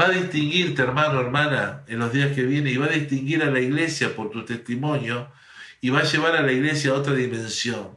[0.00, 3.50] va a distinguirte, hermano, hermana, en los días que vienen y va a distinguir a
[3.50, 5.28] la iglesia por tu testimonio
[5.80, 7.96] y va a llevar a la iglesia a otra dimensión.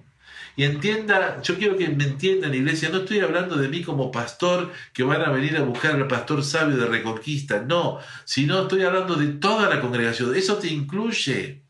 [0.55, 4.73] Y entienda, yo quiero que me entiendan, iglesia, no estoy hablando de mí como pastor
[4.91, 9.15] que van a venir a buscar al pastor sabio de Reconquista, no, sino estoy hablando
[9.15, 10.35] de toda la congregación.
[10.35, 11.63] Eso te incluye,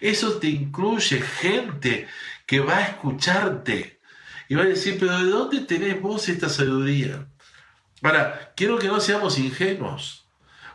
[0.00, 2.06] eso te incluye gente
[2.46, 4.00] que va a escucharte
[4.48, 7.26] y va a decir, pero ¿de dónde tenés vos esta sabiduría?
[8.02, 10.26] Ahora, quiero que no seamos ingenuos,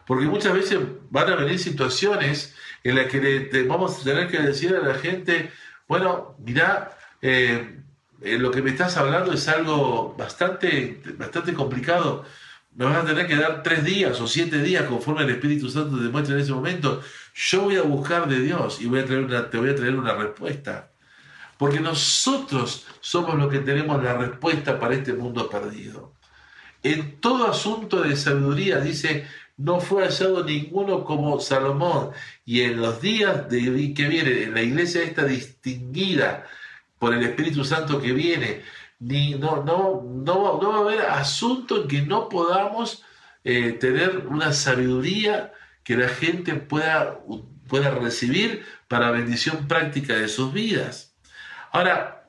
[0.05, 2.53] porque muchas veces van a venir situaciones
[2.85, 5.51] en las que vamos a tener que decir a la gente,
[5.87, 7.79] bueno, mira, eh,
[8.21, 12.25] eh, lo que me estás hablando es algo bastante, bastante complicado.
[12.75, 15.97] Me vas a tener que dar tres días o siete días conforme el Espíritu Santo
[15.97, 17.01] te muestre en ese momento.
[17.33, 19.95] Yo voy a buscar de Dios y voy a traer una, te voy a traer
[19.95, 20.91] una respuesta.
[21.57, 26.13] Porque nosotros somos los que tenemos la respuesta para este mundo perdido.
[26.83, 29.25] En todo asunto de sabiduría dice,
[29.57, 32.11] no fue hallado ninguno como Salomón.
[32.45, 36.45] Y en los días de, que viene, en la iglesia esta distinguida
[36.99, 38.61] por el Espíritu Santo que viene,
[38.99, 43.03] ni, no, no, no, no va a haber asunto en que no podamos
[43.43, 47.19] eh, tener una sabiduría que la gente pueda,
[47.67, 51.15] pueda recibir para bendición práctica de sus vidas.
[51.71, 52.27] Ahora,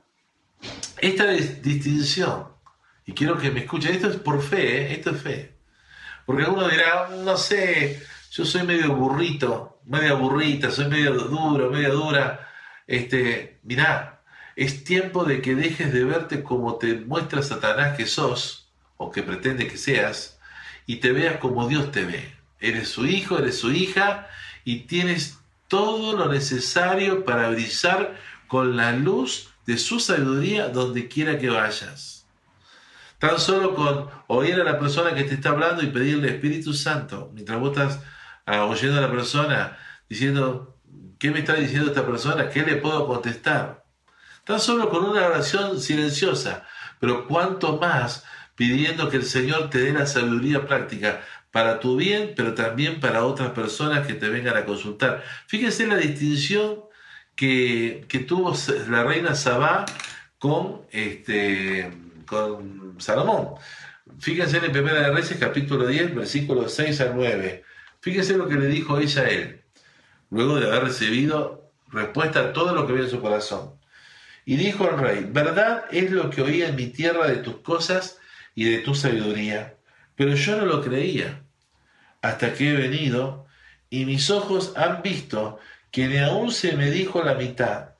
[0.98, 2.48] esta distinción,
[3.04, 4.92] y quiero que me escuchen, esto es por fe, ¿eh?
[4.94, 5.55] esto es fe.
[6.26, 11.94] Porque uno dirá, no sé, yo soy medio burrito, medio burrita, soy medio duro, medio
[11.94, 12.50] dura.
[12.86, 14.20] Este, mirá,
[14.56, 19.22] es tiempo de que dejes de verte como te muestra Satanás que sos, o que
[19.22, 20.38] pretende que seas,
[20.84, 22.32] y te veas como Dios te ve.
[22.60, 24.28] Eres su hijo, eres su hija,
[24.64, 28.16] y tienes todo lo necesario para brillar
[28.48, 32.15] con la luz de su sabiduría donde quiera que vayas.
[33.18, 37.30] Tan solo con oír a la persona que te está hablando y pedirle Espíritu Santo,
[37.32, 38.00] mientras vos estás
[38.44, 40.78] ah, oyendo a la persona, diciendo,
[41.18, 42.50] ¿qué me está diciendo esta persona?
[42.50, 43.84] ¿Qué le puedo contestar?
[44.44, 46.66] Tan solo con una oración silenciosa,
[47.00, 48.24] pero cuanto más
[48.54, 53.24] pidiendo que el Señor te dé la sabiduría práctica para tu bien, pero también para
[53.24, 55.24] otras personas que te vengan a consultar.
[55.46, 56.80] Fíjense la distinción
[57.34, 58.54] que, que tuvo
[58.88, 59.86] la reina Sabá
[60.38, 61.92] con este
[62.26, 63.54] con Salomón.
[64.18, 67.64] Fíjense en Primera de Reyes, capítulo 10, versículos 6 al 9.
[68.00, 69.66] Fíjense lo que le dijo ella a
[70.30, 73.72] luego de haber recibido respuesta a todo lo que había en su corazón.
[74.44, 78.18] Y dijo al rey, verdad es lo que oía en mi tierra de tus cosas
[78.54, 79.74] y de tu sabiduría,
[80.14, 81.42] pero yo no lo creía,
[82.22, 83.46] hasta que he venido
[83.90, 85.58] y mis ojos han visto
[85.90, 87.90] que ni aún se me dijo la mitad.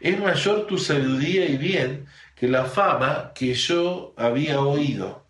[0.00, 2.06] Es mayor tu sabiduría y bien
[2.48, 5.26] la fama que yo había oído.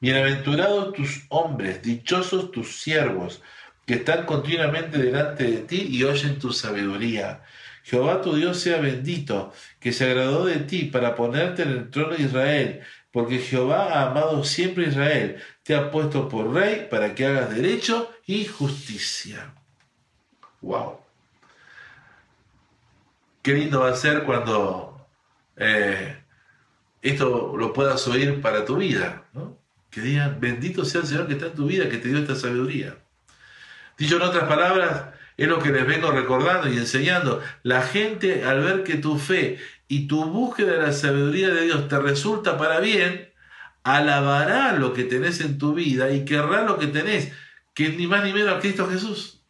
[0.00, 3.42] Bienaventurados tus hombres, dichosos tus siervos,
[3.86, 7.42] que están continuamente delante de ti y oyen tu sabiduría.
[7.84, 12.16] Jehová tu Dios sea bendito, que se agradó de ti para ponerte en el trono
[12.16, 17.14] de Israel, porque Jehová ha amado siempre a Israel, te ha puesto por rey para
[17.14, 19.54] que hagas derecho y justicia.
[20.60, 21.00] Wow.
[23.42, 25.08] Qué lindo va a ser cuando
[25.56, 26.18] eh,
[27.02, 29.58] esto lo puedas oír para tu vida, ¿no?
[29.90, 32.34] Que digan, bendito sea el Señor que está en tu vida, que te dio esta
[32.34, 32.96] sabiduría.
[33.96, 35.06] Dicho en otras palabras,
[35.36, 37.42] es lo que les vengo recordando y enseñando.
[37.62, 41.88] La gente al ver que tu fe y tu búsqueda de la sabiduría de Dios
[41.88, 43.32] te resulta para bien,
[43.84, 47.32] alabará lo que tenés en tu vida y querrá lo que tenés,
[47.72, 49.40] que ni más ni menos a Cristo Jesús.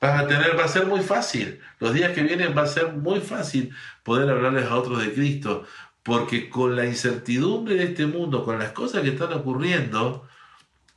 [0.00, 1.60] Vas tener, va a ser muy fácil.
[1.78, 5.66] Los días que vienen va a ser muy fácil poder hablarles a otros de Cristo,
[6.02, 10.28] porque con la incertidumbre de este mundo, con las cosas que están ocurriendo,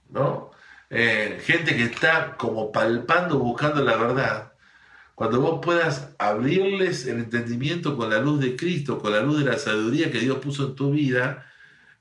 [0.09, 0.51] ¿no?
[0.89, 4.53] Eh, gente que está como palpando, buscando la verdad,
[5.15, 9.51] cuando vos puedas abrirles el entendimiento con la luz de Cristo, con la luz de
[9.51, 11.51] la sabiduría que Dios puso en tu vida,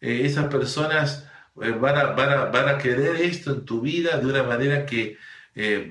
[0.00, 1.28] eh, esas personas
[1.62, 5.18] eh, van, a, van, a, querer esto en tu vida de una manera que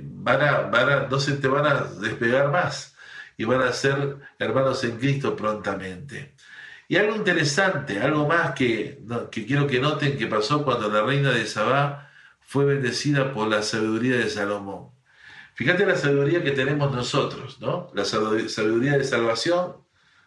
[0.04, 2.96] van, a, van a, no se te van a despegar más
[3.38, 6.36] y van a ser hermanos en Cristo prontamente.
[6.92, 9.00] Y algo interesante, algo más que,
[9.32, 13.64] que quiero que noten que pasó cuando la reina de Sabá fue bendecida por la
[13.64, 14.90] sabiduría de Salomón.
[15.54, 17.90] Fíjate la sabiduría que tenemos nosotros, ¿no?
[17.94, 19.78] La sabiduría de salvación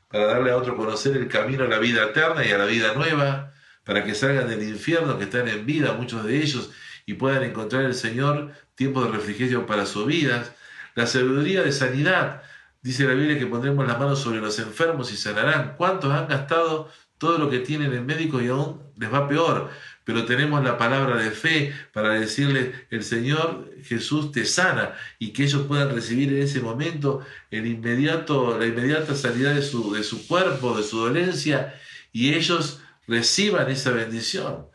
[0.08, 2.94] para darle a otro conocer el camino a la vida eterna y a la vida
[2.94, 3.52] nueva,
[3.84, 6.70] para que salgan del infierno, que están en vida, muchos de ellos,
[7.04, 10.50] y puedan encontrar el Señor tiempo de refrigerio para sus vidas.
[10.94, 12.42] La sabiduría de sanidad
[12.84, 15.72] Dice la Biblia que pondremos las manos sobre los enfermos y sanarán.
[15.78, 19.70] ¿Cuántos han gastado todo lo que tienen en médico y aún les va peor?
[20.04, 25.44] Pero tenemos la palabra de fe para decirle, el Señor Jesús te sana y que
[25.44, 30.28] ellos puedan recibir en ese momento el inmediato, la inmediata sanidad de su, de su
[30.28, 31.74] cuerpo, de su dolencia,
[32.12, 34.66] y ellos reciban esa bendición.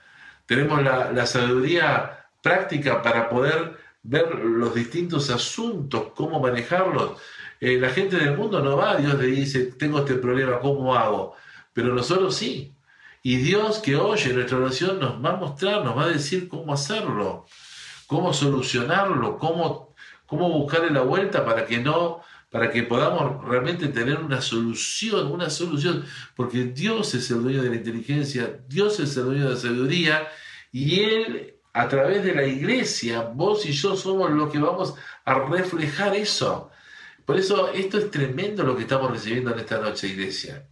[0.48, 7.22] Tenemos la, la sabiduría práctica para poder ver los distintos asuntos, cómo manejarlos
[7.60, 11.36] eh, la gente del mundo no va, Dios le dice, tengo este problema, ¿cómo hago?
[11.74, 12.74] Pero nosotros sí.
[13.22, 16.74] Y Dios que oye nuestra oración nos va a mostrar, nos va a decir cómo
[16.74, 17.45] hacerlo,
[18.08, 19.93] cómo solucionarlo, cómo,
[20.26, 25.49] cómo buscarle la vuelta para que no, para que podamos realmente tener una solución, una
[25.49, 26.05] solución,
[26.36, 30.28] porque Dios es el dueño de la inteligencia, Dios es el dueño de la sabiduría,
[30.72, 34.95] y Él, a través de la iglesia, vos y yo somos los que vamos
[35.26, 36.72] a reflejar eso.
[37.30, 40.63] Por eso esto es tremendo lo que estamos recibiendo en esta noche, iglesia.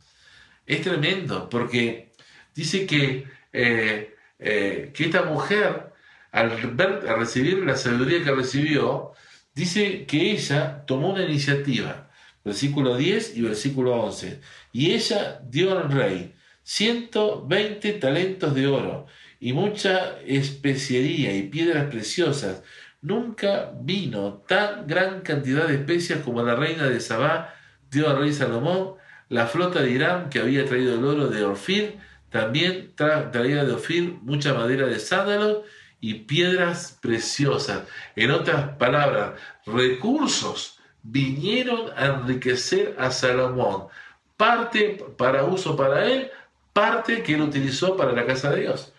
[0.65, 2.13] Es tremendo, porque
[2.55, 5.93] dice que, eh, eh, que esta mujer
[6.31, 9.11] al, ver, al recibir la sabiduría que recibió,
[9.53, 12.09] dice que ella tomó una iniciativa,
[12.43, 14.41] versículo 10 y versículo 11,
[14.73, 16.33] y ella dio al rey
[16.63, 19.05] 120 talentos de oro
[19.39, 22.63] y mucha especiería y piedras preciosas.
[23.07, 27.55] Nunca vino tan gran cantidad de especias como la reina de Sabá
[27.89, 28.95] dio al rey Salomón.
[29.29, 31.99] La flota de Irán que había traído el oro de Orfir
[32.29, 35.63] también traía de Ofir mucha madera de sándalo
[36.01, 37.83] y piedras preciosas.
[38.17, 43.87] En otras palabras, recursos vinieron a enriquecer a Salomón.
[44.35, 46.29] Parte para uso para él,
[46.73, 48.91] parte que él utilizó para la casa de Dios.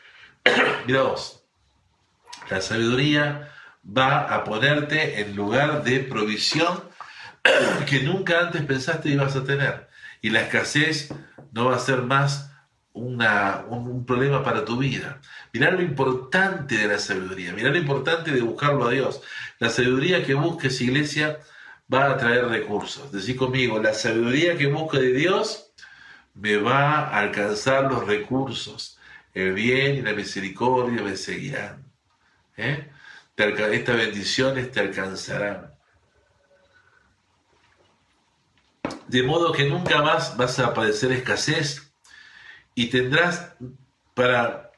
[0.86, 1.04] Mira
[2.48, 3.52] la sabiduría
[3.89, 6.82] va a ponerte en lugar de provisión
[7.86, 9.89] que nunca antes pensaste ibas a tener.
[10.20, 11.12] Y la escasez
[11.53, 12.51] no va a ser más
[12.93, 15.20] un, problema para tu vida.
[15.53, 19.22] Mirá lo importante de la sabiduría, mirá lo importante de buscarlo a Dios.
[19.59, 21.39] La sabiduría que busques, iglesia,
[21.93, 23.12] va a traer recursos.
[23.12, 25.72] Decí conmigo, la sabiduría que busco de Dios
[26.34, 28.99] me va a alcanzar los recursos.
[29.34, 31.84] El bien y la misericordia me seguirán.
[32.57, 32.89] ¿eh?
[33.39, 35.72] Estas bendiciones te alcanzarán.
[39.07, 41.89] De modo que nunca más vas a padecer escasez,
[42.74, 43.57] y tendrás
[44.14, 44.70] para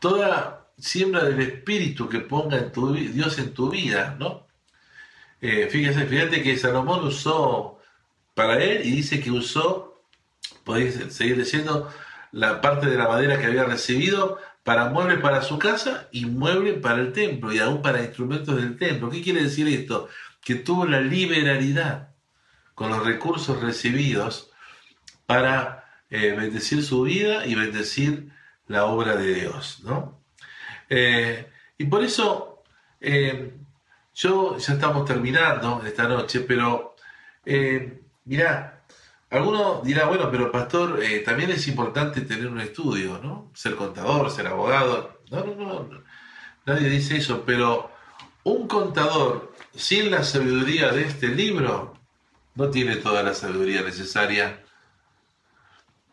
[0.00, 4.46] toda siembra del espíritu que ponga en tu, Dios en tu vida, ¿no?
[5.40, 7.80] Eh, fíjese, fíjate que Salomón usó
[8.34, 10.02] para él y dice que usó,
[10.64, 11.92] podéis seguir diciendo,
[12.32, 14.38] la parte de la madera que había recibido
[14.70, 18.78] para muebles para su casa y muebles para el templo y aún para instrumentos del
[18.78, 19.10] templo.
[19.10, 20.08] ¿Qué quiere decir esto?
[20.40, 22.10] Que tuvo la liberalidad
[22.76, 24.52] con los recursos recibidos
[25.26, 28.30] para eh, bendecir su vida y bendecir
[28.68, 30.22] la obra de Dios, ¿no?
[30.88, 32.62] Eh, y por eso,
[33.00, 33.52] eh,
[34.14, 36.94] yo ya estamos terminando esta noche, pero
[38.24, 38.79] mirá,
[39.30, 43.50] alguno dirá, bueno, pero pastor, también es importante tener un estudio, ¿no?
[43.54, 45.20] Ser contador, ser abogado.
[45.30, 46.02] No, no, no,
[46.66, 47.90] nadie dice eso, pero
[48.44, 51.94] un contador sin la sabiduría de este libro
[52.56, 54.64] no tiene toda la sabiduría necesaria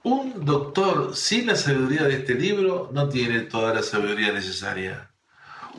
[0.07, 5.11] un doctor sin la sabiduría de este libro no tiene toda la sabiduría necesaria.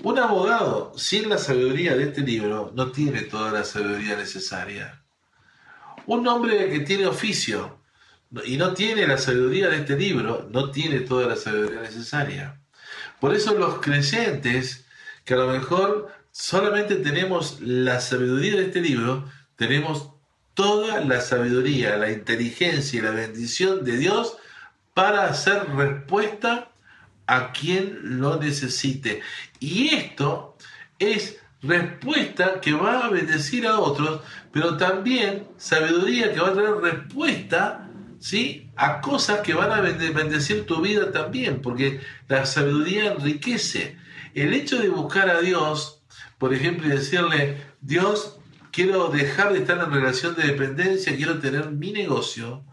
[0.02, 5.02] Un abogado sin la sabiduría de este libro no tiene toda la sabiduría necesaria.
[6.08, 7.80] Un hombre que tiene oficio
[8.46, 12.58] y no tiene la sabiduría de este libro no tiene toda la sabiduría necesaria.
[13.20, 14.86] Por eso los creyentes
[15.26, 20.08] que a lo mejor solamente tenemos la sabiduría de este libro, tenemos
[20.54, 24.38] toda la sabiduría, la inteligencia y la bendición de Dios
[24.94, 26.70] para hacer respuesta
[27.26, 29.20] a quien lo necesite.
[29.60, 30.56] Y esto
[30.98, 34.20] es respuesta que va a bendecir a otros,
[34.52, 37.88] pero también sabiduría que va a traer respuesta
[38.20, 38.70] ¿sí?
[38.76, 43.96] a cosas que van a bendecir tu vida también, porque la sabiduría enriquece.
[44.34, 46.02] El hecho de buscar a Dios,
[46.38, 48.38] por ejemplo, y decirle, Dios,
[48.70, 52.64] quiero dejar de estar en relación de dependencia, quiero tener mi negocio.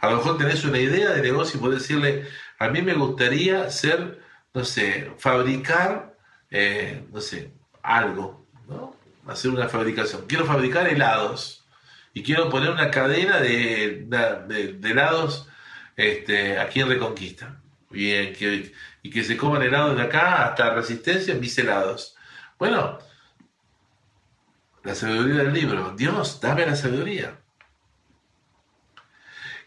[0.00, 2.26] A lo mejor tenés una idea de negocio y podés decirle,
[2.58, 4.20] a mí me gustaría ser,
[4.52, 6.13] no sé, fabricar,
[6.56, 7.50] eh, no sé,
[7.82, 8.94] algo, ¿no?
[9.26, 10.24] Hacer una fabricación.
[10.28, 11.66] Quiero fabricar helados
[12.12, 14.06] y quiero poner una cadena de,
[14.84, 15.48] helados
[15.96, 17.60] este, aquí en Reconquista.
[17.90, 22.16] Y, que, y que se coman helados de acá hasta resistencia en mis helados.
[22.56, 22.98] Bueno,
[24.84, 25.94] la sabiduría del libro.
[25.96, 27.40] Dios, dame la sabiduría.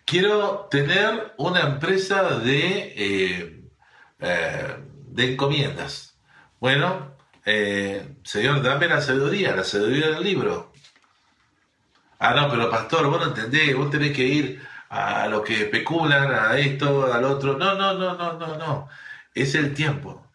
[0.05, 3.61] Quiero tener una empresa de, eh,
[4.19, 4.75] eh,
[5.09, 6.06] de encomiendas.
[6.59, 10.73] Bueno, eh, Señor, dame la sabiduría, la sabiduría del libro.
[12.19, 16.33] Ah, no, pero pastor, vos no entendés, vos tenés que ir a lo que especulan,
[16.33, 17.57] a esto, al otro.
[17.57, 18.89] No, no, no, no, no, no.
[19.35, 20.25] Es el tiempo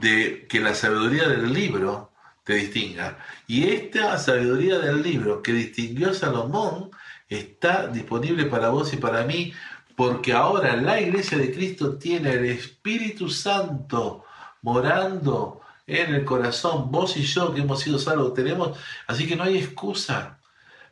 [0.00, 2.10] de que la sabiduría del libro
[2.44, 3.18] te distinga.
[3.46, 6.90] Y esta sabiduría del libro que distinguió Salomón
[7.28, 9.52] está disponible para vos y para mí,
[9.94, 14.24] porque ahora la iglesia de Cristo tiene el Espíritu Santo
[14.62, 16.90] morando en el corazón.
[16.90, 20.38] Vos y yo que hemos sido salvos tenemos, así que no hay excusa.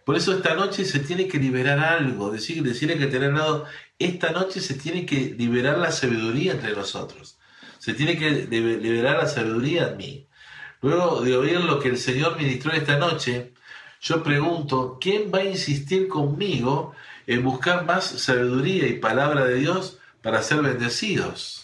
[0.05, 3.67] Por eso esta noche se tiene que liberar algo, decir, decirle que tener lado,
[3.99, 7.39] esta noche se tiene que liberar la sabiduría entre nosotros.
[7.79, 10.27] Se tiene que liberar la sabiduría en mí.
[10.81, 13.53] Luego de oír lo que el Señor ministró esta noche,
[14.01, 16.95] yo pregunto, ¿quién va a insistir conmigo
[17.27, 21.58] en buscar más sabiduría y palabra de Dios para ser bendecidos?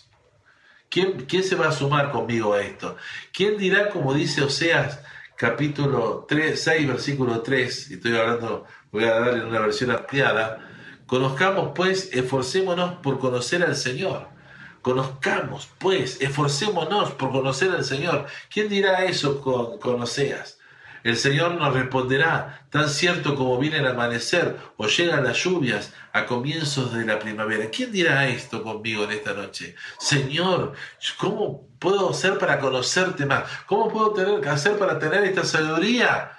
[0.95, 2.97] ¿Quién, ¿Quién se va a sumar conmigo a esto?
[3.32, 5.01] ¿Quién dirá, como dice Oseas,
[5.36, 10.61] capítulo 3, 6, versículo 3, y estoy hablando, voy a darle una versión ampliada,
[11.09, 14.28] conozcamos pues, esforcémonos por conocer al Señor.
[14.82, 18.26] Conozcamos, pues, esforcémonos por conocer al Señor.
[18.49, 20.61] ¿Quién dirá eso con, con Oseas?
[21.05, 26.24] El Señor nos responderá, tan cierto como viene el amanecer o llegan las lluvias a
[26.24, 27.68] comienzos de la primavera.
[27.70, 29.76] ¿Quién dirá esto conmigo en esta noche?
[30.00, 30.72] Señor,
[31.18, 33.44] ¿cómo puedo hacer para conocerte más?
[33.66, 36.32] ¿Cómo puedo tener, hacer para tener esta sabiduría?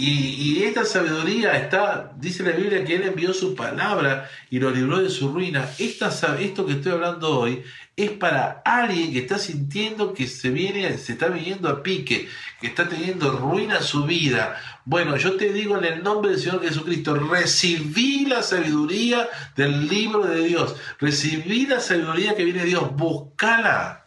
[0.00, 5.02] Y, esta sabiduría está, dice la Biblia, que Él envió su palabra y lo libró
[5.02, 5.68] de su ruina.
[5.76, 7.64] Esta, esto que estoy hablando hoy
[7.96, 12.28] es para alguien que está sintiendo que se viene, se está viniendo a pique,
[12.60, 14.56] que está teniendo ruina su vida.
[14.84, 20.24] Bueno, yo te digo en el nombre del Señor Jesucristo, recibí la sabiduría del libro
[20.24, 24.04] de Dios, recibí la sabiduría que viene de Dios, buscala.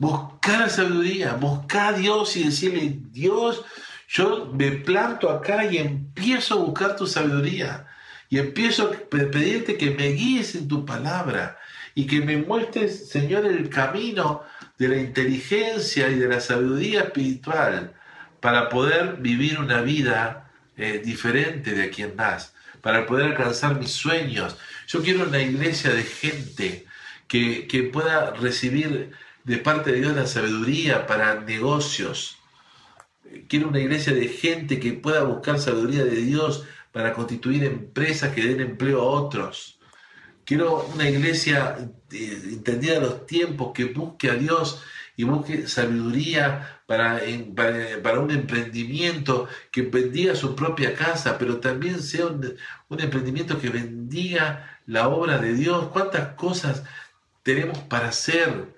[0.00, 3.64] Busca la sabiduría, busca a Dios y decirle, Dios,
[4.08, 7.86] yo me planto acá y empiezo a buscar tu sabiduría.
[8.30, 11.58] Y empiezo a pedirte que me guíes en tu palabra
[11.94, 14.42] y que me muestres, Señor, el camino
[14.78, 17.94] de la inteligencia y de la sabiduría espiritual
[18.40, 23.90] para poder vivir una vida eh, diferente de aquí en más, para poder alcanzar mis
[23.90, 24.56] sueños.
[24.86, 26.86] Yo quiero una iglesia de gente
[27.26, 29.12] que, que pueda recibir
[29.44, 32.37] de parte de Dios la sabiduría para negocios,
[33.48, 38.42] Quiero una iglesia de gente que pueda buscar sabiduría de Dios para constituir empresas que
[38.42, 39.78] den empleo a otros.
[40.44, 41.76] Quiero una iglesia
[42.10, 44.82] eh, entendida de los tiempos que busque a Dios
[45.16, 47.20] y busque sabiduría para,
[48.02, 52.54] para, un emprendimiento que bendiga su propia casa, pero también sea un,
[52.88, 55.88] un emprendimiento que bendiga la obra de Dios.
[55.88, 56.84] ¿Cuántas cosas
[57.42, 58.77] tenemos para hacer?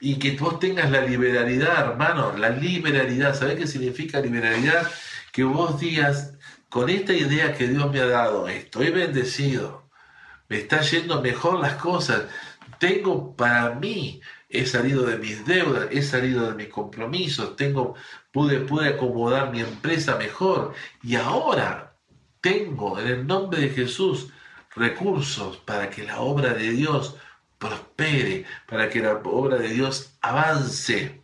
[0.00, 3.34] Y que vos tengas la liberalidad, hermano, la liberalidad.
[3.34, 4.90] ¿Sabés qué significa liberalidad?
[5.32, 6.34] Que vos digas,
[6.68, 9.88] con esta idea que Dios me ha dado, estoy bendecido,
[10.48, 12.24] me está yendo mejor las cosas,
[12.78, 17.94] tengo para mí, he salido de mis deudas, he salido de mis compromisos, tengo,
[18.32, 21.94] pude, pude acomodar mi empresa mejor y ahora
[22.40, 24.28] tengo en el nombre de Jesús
[24.74, 27.16] recursos para que la obra de Dios
[27.58, 31.22] prospere, para que la obra de Dios avance.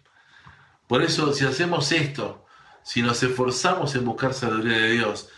[0.87, 2.45] Por eso, si hacemos esto,
[2.83, 5.31] si nos esforzamos en buscar sabiduría de Dios,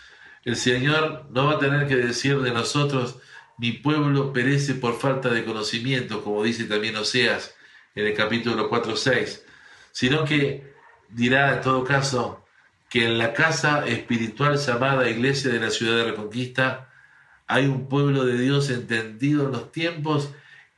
[0.43, 3.17] el Señor no va a tener que decir de nosotros,
[3.57, 7.55] mi pueblo perece por falta de conocimiento, como dice también Oseas
[7.95, 9.41] en el capítulo 4.6,
[9.91, 10.73] sino que
[11.09, 12.45] dirá en todo caso
[12.89, 16.89] que en la casa espiritual llamada Iglesia de la Ciudad de Reconquista
[17.47, 20.29] hay un pueblo de Dios entendido en los tiempos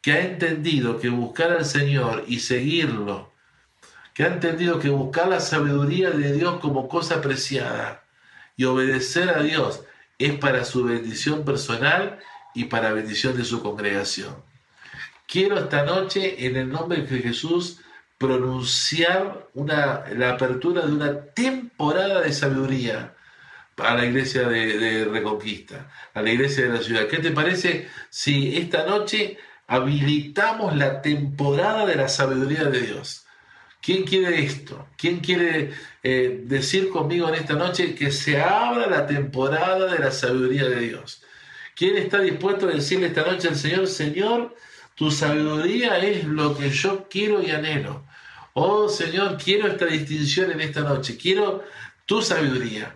[0.01, 3.33] que ha entendido que buscar al Señor y seguirlo,
[4.13, 8.03] que ha entendido que buscar la sabiduría de Dios como cosa preciada
[8.55, 9.83] y obedecer a Dios
[10.17, 12.19] es para su bendición personal
[12.53, 14.35] y para bendición de su congregación.
[15.27, 17.79] Quiero esta noche, en el nombre de Jesús,
[18.17, 23.15] pronunciar una, la apertura de una temporada de sabiduría
[23.77, 27.07] a la iglesia de, de Reconquista, a la iglesia de la ciudad.
[27.07, 29.37] ¿Qué te parece si esta noche
[29.69, 33.27] habilitamos la temporada de la sabiduría de Dios.
[33.79, 34.87] ¿Quién quiere esto?
[34.97, 40.11] ¿Quién quiere eh, decir conmigo en esta noche que se abra la temporada de la
[40.11, 41.21] sabiduría de Dios?
[41.75, 44.55] ¿Quién está dispuesto a decirle esta noche al Señor, Señor,
[44.95, 48.03] tu sabiduría es lo que yo quiero y anhelo?
[48.53, 51.63] Oh Señor, quiero esta distinción en esta noche, quiero
[52.07, 52.95] tu sabiduría.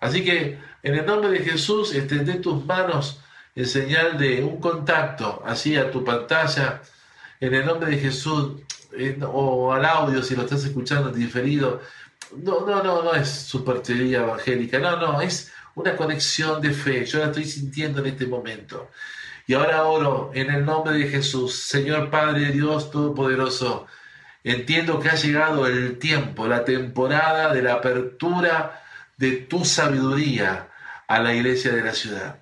[0.00, 3.20] Así que en el nombre de Jesús, extendé tus manos
[3.56, 6.82] en señal de un contacto, así a tu pantalla,
[7.40, 8.60] en el nombre de Jesús,
[9.26, 11.80] o al audio si lo estás escuchando diferido.
[12.36, 17.06] No, no, no, no es superchería evangélica, no, no, es una conexión de fe.
[17.06, 18.90] Yo la estoy sintiendo en este momento.
[19.46, 23.86] Y ahora oro en el nombre de Jesús, Señor Padre Dios Todopoderoso.
[24.44, 28.82] Entiendo que ha llegado el tiempo, la temporada de la apertura
[29.16, 30.68] de tu sabiduría
[31.08, 32.40] a la iglesia de la ciudad.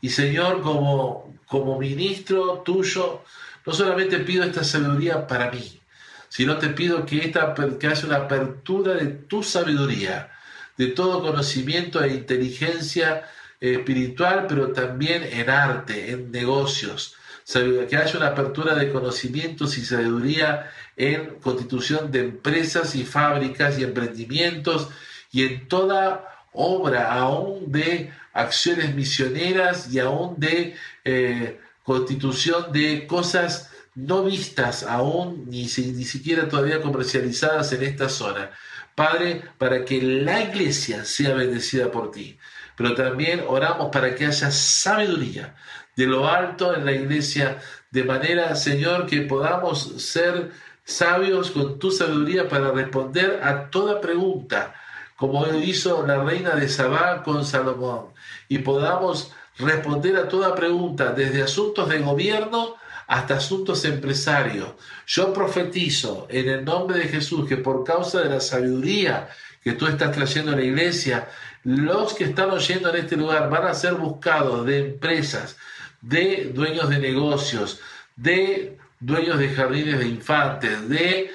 [0.00, 3.22] Y Señor, como, como ministro tuyo,
[3.64, 5.80] no solamente pido esta sabiduría para mí,
[6.28, 10.30] sino te pido que, esta, que haya una apertura de tu sabiduría,
[10.76, 13.24] de todo conocimiento e inteligencia
[13.60, 17.16] espiritual, pero también en arte, en negocios.
[17.50, 23.84] Que haya una apertura de conocimientos y sabiduría en constitución de empresas y fábricas y
[23.84, 24.88] emprendimientos
[25.30, 33.70] y en toda obra aún de acciones misioneras y aún de eh, constitución de cosas
[33.94, 38.50] no vistas aún, ni, ni siquiera todavía comercializadas en esta zona.
[38.94, 42.38] Padre, para que la iglesia sea bendecida por ti.
[42.76, 45.54] Pero también oramos para que haya sabiduría
[45.96, 47.58] de lo alto en la iglesia,
[47.90, 50.50] de manera, Señor, que podamos ser
[50.84, 54.74] sabios con tu sabiduría para responder a toda pregunta,
[55.16, 58.08] como hizo la reina de Sabá con Salomón,
[58.48, 64.70] y podamos responder a toda pregunta, desde asuntos de gobierno hasta asuntos empresarios.
[65.06, 69.28] Yo profetizo en el nombre de Jesús que por causa de la sabiduría
[69.62, 71.28] que tú estás trayendo a la iglesia,
[71.64, 75.56] los que están oyendo en este lugar van a ser buscados de empresas,
[76.00, 77.80] de dueños de negocios,
[78.14, 81.30] de dueños de jardines de infantes, de,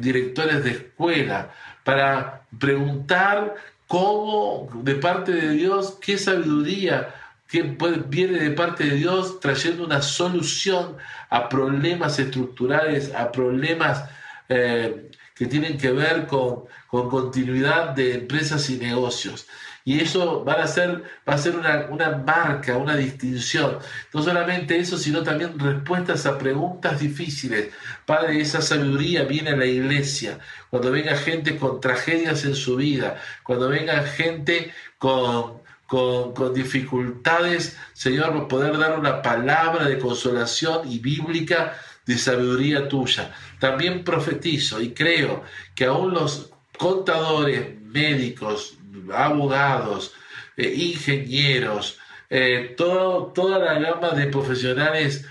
[0.00, 1.52] directores de escuela,
[1.84, 3.54] para preguntar
[3.86, 7.14] cómo de parte de Dios, qué sabiduría
[7.48, 7.62] que
[8.08, 10.96] viene de parte de Dios trayendo una solución
[11.28, 14.04] a problemas estructurales, a problemas
[14.48, 19.46] eh, que tienen que ver con, con continuidad de empresas y negocios.
[19.84, 23.78] Y eso va a ser, va a ser una, una, marca, una distinción.
[24.14, 27.70] No solamente eso, sino también respuestas a preguntas difíciles.
[28.06, 30.38] Padre, esa sabiduría viene a la iglesia.
[30.70, 37.76] Cuando venga gente con tragedias en su vida, cuando venga gente con, con, con, dificultades,
[37.92, 41.76] Señor, poder dar una palabra de consolación y bíblica
[42.06, 43.34] de sabiduría tuya.
[43.58, 45.42] También profetizo y creo
[45.74, 48.78] que aún los contadores, médicos,
[49.12, 50.14] abogados,
[50.56, 51.98] eh, ingenieros,
[52.30, 55.24] eh, toda la gama de profesionales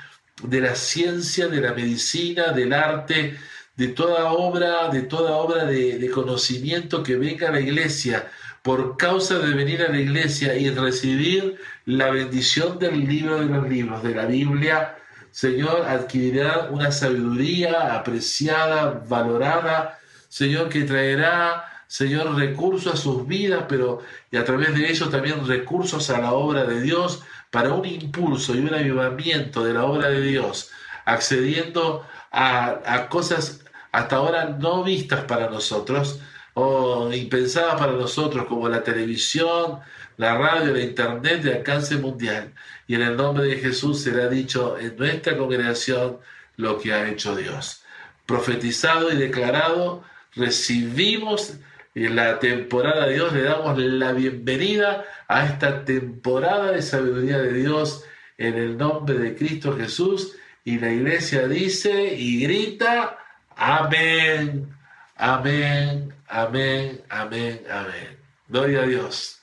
[0.43, 3.37] de la ciencia, de la medicina, del arte,
[3.75, 8.29] de toda obra, de toda obra de, de conocimiento que venga a la iglesia.
[8.61, 13.67] Por causa de venir a la iglesia y recibir la bendición del libro de los
[13.67, 14.97] libros, de la Biblia,
[15.31, 19.97] Señor, adquirirá una sabiduría apreciada, valorada,
[20.27, 23.99] Señor, que traerá Señor, recursos a sus vidas, pero
[24.31, 28.55] y a través de ellos también recursos a la obra de Dios para un impulso
[28.55, 30.71] y un avivamiento de la obra de Dios,
[31.03, 36.21] accediendo a, a cosas hasta ahora no vistas para nosotros
[36.53, 39.81] o impensadas para nosotros, como la televisión,
[40.15, 42.53] la radio, la internet de alcance mundial.
[42.87, 46.19] Y en el nombre de Jesús será dicho en nuestra congregación
[46.55, 47.83] lo que ha hecho Dios.
[48.25, 51.55] Profetizado y declarado, recibimos
[51.93, 57.53] en la temporada de Dios le damos la bienvenida a esta temporada de sabiduría de
[57.53, 58.05] Dios
[58.37, 60.35] en el nombre de Cristo Jesús.
[60.63, 63.17] Y la iglesia dice y grita,
[63.55, 64.73] amén,
[65.15, 68.17] amén, amén, amén, amén.
[68.47, 69.41] Gloria a Dios.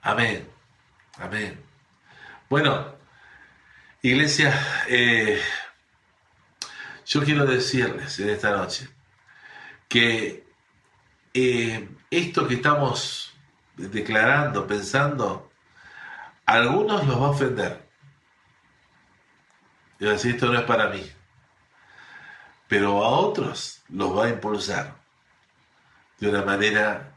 [0.00, 0.48] Amén,
[1.18, 1.60] amén.
[2.48, 2.96] Bueno,
[4.02, 4.52] iglesia,
[4.88, 5.40] eh,
[7.06, 8.88] yo quiero decirles en esta noche,
[9.92, 10.46] que
[11.34, 13.34] eh, esto que estamos
[13.76, 15.50] declarando, pensando,
[16.46, 17.86] a algunos los va a ofender.
[20.00, 21.02] Y decir, esto no es para mí.
[22.68, 24.94] Pero a otros los va a impulsar
[26.20, 27.12] de una manera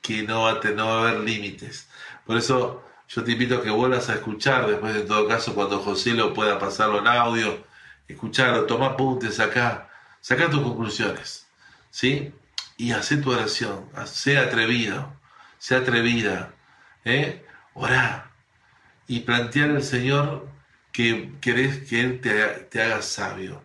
[0.00, 1.88] que no va a, tener, no va a haber límites.
[2.24, 5.80] Por eso yo te invito a que vuelvas a escuchar, después en todo caso cuando
[5.80, 7.64] José lo pueda pasarlo en audio,
[8.06, 11.39] escucharlo, toma apuntes acá, saca tus conclusiones.
[11.90, 12.32] ¿Sí?
[12.76, 15.12] Y hace tu oración, sea atrevido,
[15.58, 16.54] sea atrevida,
[17.04, 17.44] ¿eh?
[17.74, 18.30] Orá
[19.06, 20.48] y plantear al Señor
[20.92, 23.62] que querés que Él te, haga sabio.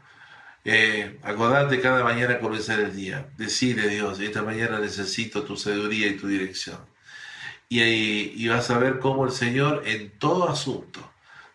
[0.65, 6.17] Eh, acordate cada mañana comenzar el día, decirle Dios, esta mañana necesito tu sabiduría y
[6.17, 6.79] tu dirección.
[7.69, 7.81] Y,
[8.43, 11.11] y vas a ver cómo el Señor en todo asunto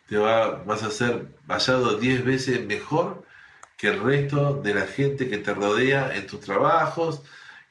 [0.08, 3.24] te va, vas a ser vallado diez veces mejor
[3.80, 7.22] que el resto de la gente que te rodea en tus trabajos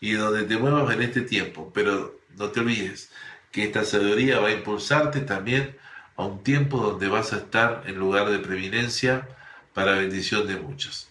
[0.02, 1.72] y donde te muevas en este tiempo.
[1.72, 3.12] Pero no te olvides
[3.52, 5.78] que esta sabiduría va a impulsarte también
[6.16, 9.28] a un tiempo donde vas a estar en lugar de preeminencia
[9.76, 11.10] para bendición de muchos.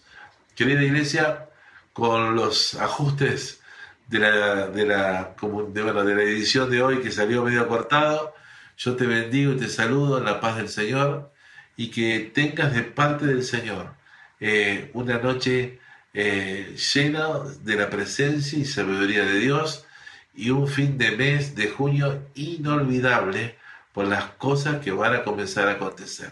[0.53, 1.47] Querida iglesia,
[1.93, 3.61] con los ajustes
[4.07, 8.35] de la, de la, de, de la edición de hoy que salió medio cortado,
[8.77, 11.31] yo te bendigo y te saludo en la paz del Señor
[11.77, 13.97] y que tengas de parte del Señor
[14.39, 15.79] eh, una noche
[16.13, 19.85] eh, llena de la presencia y sabiduría de Dios
[20.33, 23.57] y un fin de mes de junio inolvidable
[23.93, 26.31] por las cosas que van a comenzar a acontecer.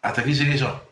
[0.00, 0.88] Hasta aquí llegué yo.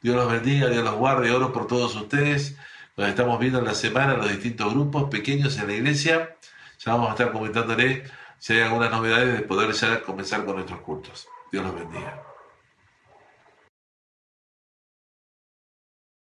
[0.00, 2.56] Dios los bendiga, Dios los guarde, oro por todos ustedes.
[2.96, 6.36] Nos estamos viendo en la semana los distintos grupos pequeños en la iglesia.
[6.84, 8.04] Ya vamos a estar comentándole
[8.38, 11.28] si hay algunas novedades de poder ya comenzar con nuestros cultos.
[11.52, 12.27] Dios los bendiga.